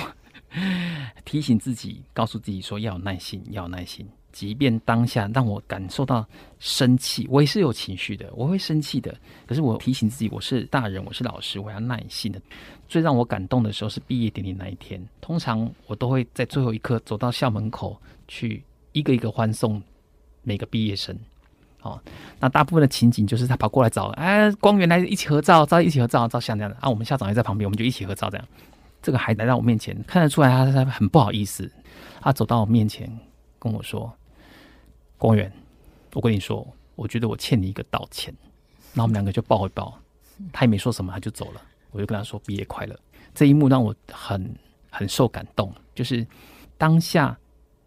[1.26, 4.08] 提醒自己，告诉自己说要有耐心，要有耐心。
[4.32, 6.26] 即便当下让我感受到
[6.60, 9.16] 生气，我也是有情绪的，我会生气的。
[9.46, 12.42] 可是我提醒自己，我是大人，我是老师，我要耐心的。
[12.88, 15.02] 最让我感动的时候是毕业典礼那一天。
[15.22, 17.98] 通常我都会在最后一刻走到校门口
[18.28, 19.82] 去，一个一个欢送
[20.44, 21.18] 每个毕业生。
[21.82, 21.98] 哦，
[22.40, 26.90] 那大部分的情景就是他跑过来找，哎，光源来一起合照，照一起合照，照相这样的啊。
[26.90, 28.46] 我们校长也在旁边，我们就一起合照这样。
[29.06, 31.72] 这个孩子来到我面前，看得出来他他很不好意思。
[32.22, 33.08] 他走到我面前
[33.60, 34.12] 跟我说
[35.16, 35.52] ：“光源，
[36.14, 38.34] 我跟你说，我觉得我欠你一个道歉。”
[38.96, 39.96] 然后我们两个就抱一抱，
[40.52, 41.62] 他也没说什么，他就走了。
[41.92, 43.00] 我就跟他说：“毕业快乐。”
[43.36, 44.56] 这一幕让我很
[44.90, 45.72] 很受感动。
[45.94, 46.26] 就是
[46.80, 47.38] 当下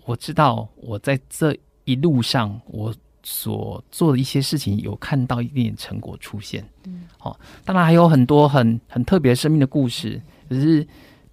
[0.05, 1.53] 我知道我在这
[1.83, 2.95] 一路上我
[3.25, 6.65] 所做的一些事情有看到一点点成果出现。
[6.85, 10.87] 嗯，好，当然还有很多很很特别生命的故事，可是。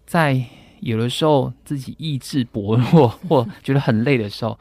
[0.07, 0.39] 在
[0.81, 4.55] 有的时候自己意志薄弱 或觉得很累的时候，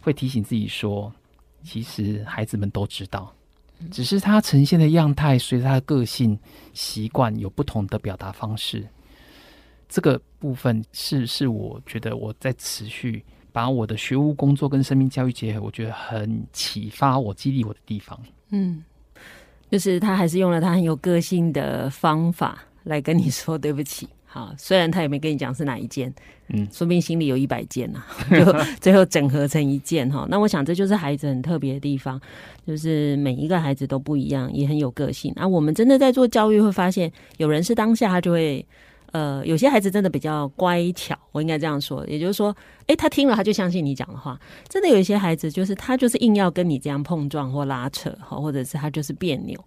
[0.00, 1.14] 会提醒自己说：
[1.62, 3.32] 其实孩子们都知道，
[3.92, 6.36] 只是他呈现的样态随着他的个性
[6.74, 8.84] 习惯有不同的表达方式。
[9.88, 18.20] 这个部分是是我觉得我在持续把我的学务工作跟生命教育结合，我觉得很启发我、激励我的地方。
[18.50, 18.82] 嗯，
[19.70, 24.08] 就是他还是用了他很有个性的方法来跟你说对不起。
[24.32, 26.12] 好，虽然他也没跟你讲是哪一件，
[26.50, 28.00] 嗯，说不定心里有一百件呢，
[28.30, 30.24] 就 最后整合成一件哈。
[30.30, 32.20] 那我想这就是孩子很特别的地方，
[32.64, 35.32] 就是每一个孩子都不一样，也很有个性。
[35.34, 38.64] 啊，我们真的在做教育，会发现有人是当下他就会。
[39.12, 42.54] 呃，有些孩子真的比较乖巧，我应该这样说，也就是说，
[42.86, 44.38] 诶，他听了他就相信你讲的话。
[44.68, 49.58] 真的有一些孩子，就是他就是硬要跟你这样碰撞或拉扯，哈，或者是他就是别扭。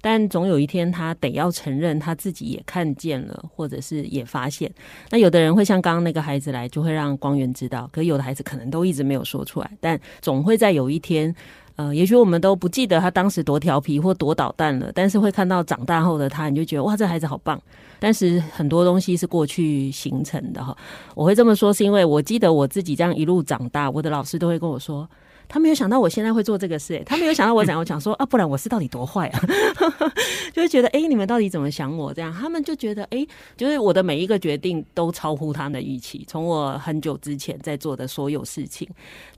[0.00, 4.72] 但总有一天，他得要承认他自己也看见了，或者是也发现。
[5.10, 11.34] 那有的人会像刚刚那个孩子来，就会让光源知道，可有的孩子可能都一直没有说出来，但总会在有一天。
[11.78, 17.60] 呃，也许我们都不记得他当时多调皮或多捣蛋了，但是会看到长大后的他，你就觉得哇，这孩子好棒。
[18.00, 20.76] 但是很多东西是过去形成的哈。
[21.14, 25.08] 我会这么说，是因为我记得我自己这样一路长大，我的老师都会跟我说。
[25.48, 29.40] 他没有想到我现在会做这个事，他没有想到我讲，我讲说 啊，不然我是到底多坏啊？
[30.52, 32.32] 就会觉得，哎，你们到底怎么想我这样？
[32.32, 33.26] 他们就觉得，哎，
[33.56, 36.24] 就是我的每一个决定都超乎他们的预期。
[36.28, 38.86] 从我很久之前在做的所有事情，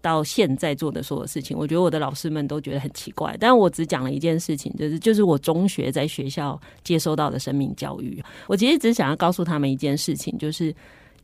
[0.01, 3.37] 到现在做的所有事情，我觉得我的老师们都觉得很奇怪。
[3.39, 8.23] 但我只讲了一件事情，就是就是我中学在学校接收到的生命教育。
[8.49, 10.75] 我其实只想要告诉他们一件事情，就是。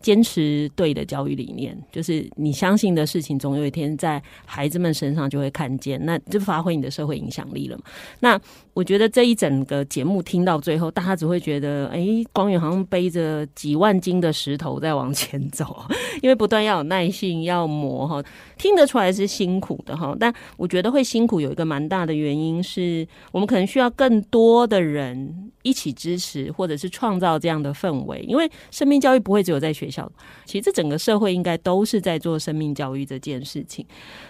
[0.00, 7.84] 坚持对的教育理念，就是你相信的事情，总有一天在孩子们身上就会看见，那就发挥你的社会影响力了嘛。
[8.20, 8.40] 那
[8.72, 15.84] 我觉得这一整个节目听到最后，大家只会觉得，哎，光远好像背着几万斤的石头在往前走，
[16.22, 18.22] 因为不断要有耐性，要磨哈，
[18.58, 20.16] 听得出来是辛苦的哈。
[20.18, 30.10] 但我觉得会辛苦有一个蛮大的原因是，我们可能需要更多的人一起支持，或者是创造这样的氛围，因为生命教育不会只有在学校。
[30.44, 33.84] 其实整个社会应该都是在做生命教育这件事情，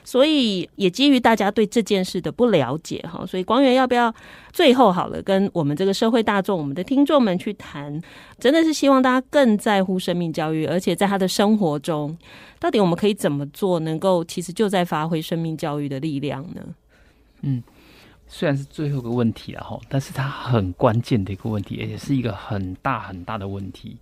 [0.05, 4.13] 所以也基于大家对这件事的不了解哈，所以光源要不要
[4.53, 8.01] 最后好了，跟我们这个社会大众、我们的听众们去谈，
[8.39, 12.17] 真的是希望大家更在乎生命教育，而且在他的生活中，
[12.59, 16.63] 到底我们可以怎么做，能够其实就在发挥生命教育的力量呢？
[17.43, 17.63] 嗯，
[18.27, 23.97] 虽然是最后一个问题了哈，但是它很关键的一个问题，而且是一个很大很大的问题，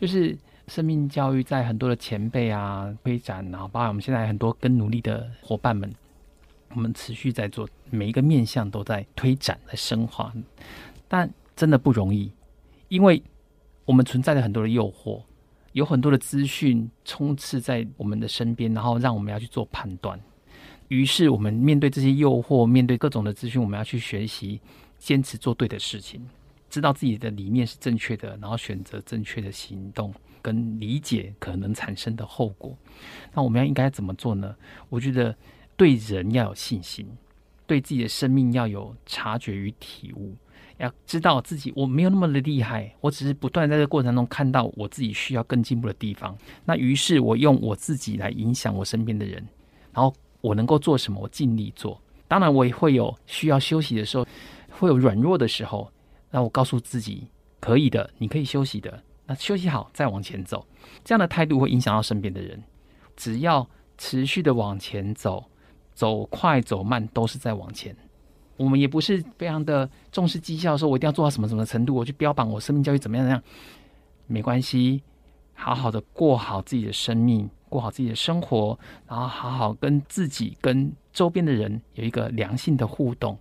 [0.00, 0.36] 就是。
[0.68, 5.92] 生命教育在很多的前辈啊推展，然后包括我们现在很多更努力的伙伴们，
[6.76, 10.32] 我们持续在做，每一个面向都在推展、在深化，
[11.08, 12.30] 但真的不容易，
[12.86, 13.20] 因为
[13.90, 15.20] 我们存在着很多的诱惑，
[15.72, 20.16] 有很多的资讯充斥在我们的身边，然后让我们要去做判断。
[20.86, 24.60] 于是我们面对这些诱惑，面对各种的资讯，我们要去学习，
[24.96, 26.24] 坚持做对的事情，
[26.68, 30.14] 知道自己的理念是正确的，然后选择正确的行动。
[30.40, 32.78] 跟理解可能产生的后果，
[33.34, 34.54] 那我们要应该怎么做呢？
[34.88, 35.36] 我觉得
[35.76, 37.06] 对人要有信心，
[37.66, 40.34] 对自己的生命要有察觉与体悟，
[40.80, 46.36] 要知道自己我没有那么的厉害，我只是不断在这过程中看到我自己需要更进步的地方。
[46.64, 49.46] 那于是我用我自己来影响我身边的人，
[49.92, 52.00] 然后我能够做什么，我尽力做。
[52.26, 54.26] 当然，我也会有需要休息的时候，
[54.70, 55.92] 会有软弱的时候，
[56.30, 57.26] 那我告诉自己
[57.58, 59.02] 可以的，你可以休息的。
[59.26, 60.66] 那休息好，再往前走，
[61.04, 62.62] 这样的态度会影响到身边的人。
[63.16, 63.68] 只要
[63.98, 65.44] 持续的往前走，
[65.92, 67.94] 走快走慢都是在往前。
[68.60, 73.42] 我们也不是非常的重视绩效，说我一定要做到什么什么程度，我去标榜我生命教育怎么样怎么样，
[74.26, 75.02] 没关系，
[75.54, 83.38] 好好的过好自己的生命，过好自己的生活，然后好好跟自己、跟周边的人有一个良性的互动。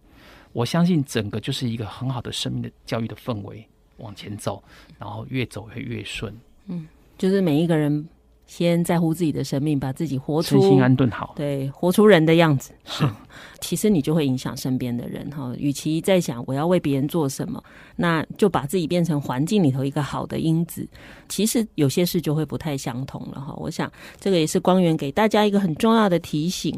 [0.53, 3.67] 我相信整个就是一个很好的生命的教育的氛围。
[3.97, 4.63] 往前走，
[4.97, 6.33] 然后越走会越顺。
[6.67, 8.07] 嗯，就是每一个人
[8.49, 12.71] 先在乎自己的生命，把自己活出身心安顿好，对，活出人的样子。
[12.83, 13.07] 是，
[13.61, 15.53] 其实你就会影响身边的人哈。
[15.59, 17.63] 与其在想我要为别人做什么，
[17.95, 20.85] 那就把自己变成环境里头一个好的因子。
[21.29, 23.53] 其实有些事就会不太相同了哈。
[23.57, 23.89] 我想
[24.19, 26.75] 这个也是光源给大家一个很重要的提醒。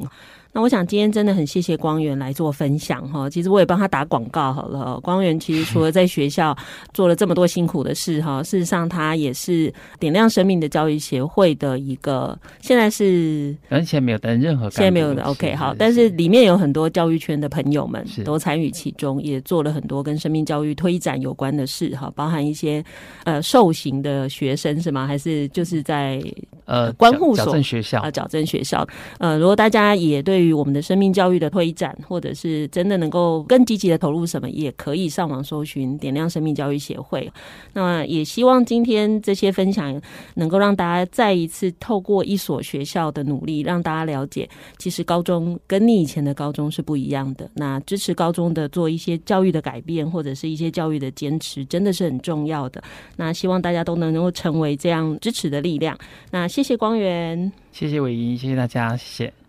[0.54, 5.00] 那我想今天真的很谢谢光源来做分享哈，其实我也帮他打广告好了。
[5.00, 6.54] 光源其实除了在学校
[6.94, 22.84] 做了这么多辛苦的事哈，事实上他也是点亮生命的教育协会的一个，现在是，而且没有担任何，现在没有的 OK 好，但是里面有很多教育圈的朋友们都参与其中，也做了很多跟生命教育推展有关的事哈，包含一些
[23.24, 25.08] 呃受刑的学生是吗？
[25.08, 26.22] 还是就是在
[26.66, 28.86] 呃关护所矫正学校啊，矫正学校
[29.18, 30.41] 呃，如果大家也对。
[30.42, 37.32] 对于我们的生命教育的推展，或者是真的能够更积极的投入什么，也可以上网搜寻“点亮生命教育协会”。
[37.74, 40.02] 那也希望今天这些分享
[40.34, 47.48] 能够让大家再一次透过一所学校的努力，让大家了解，其实高中跟你以前的高中是不一样的。
[47.54, 52.84] 那支持高中的做一些教育的改变，或者是一些教育的坚持，真的是很重要的。
[53.16, 55.96] 那希望大家都能够成为这样支持的力量。
[56.32, 59.41] 那谢谢光源，谢谢伟仪，谢谢大家，谢谢。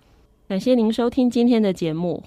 [0.53, 2.23] 感谢您收听今天的节目，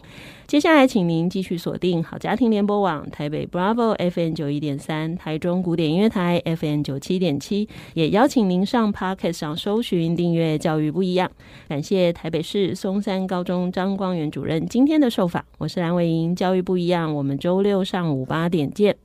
[0.47, 11.29] 接下来请您继续锁定好家庭联播网台北 Bravo FM 九一点三、台中古典音乐台 FM 九七点七，也邀请您上 Podcast 上搜寻订阅教育不一样。
[11.69, 19.04] 感谢台北市松山高中张光源主任今天的受访，我是蓝伟莹，教育不一样，我们周六上午八点见。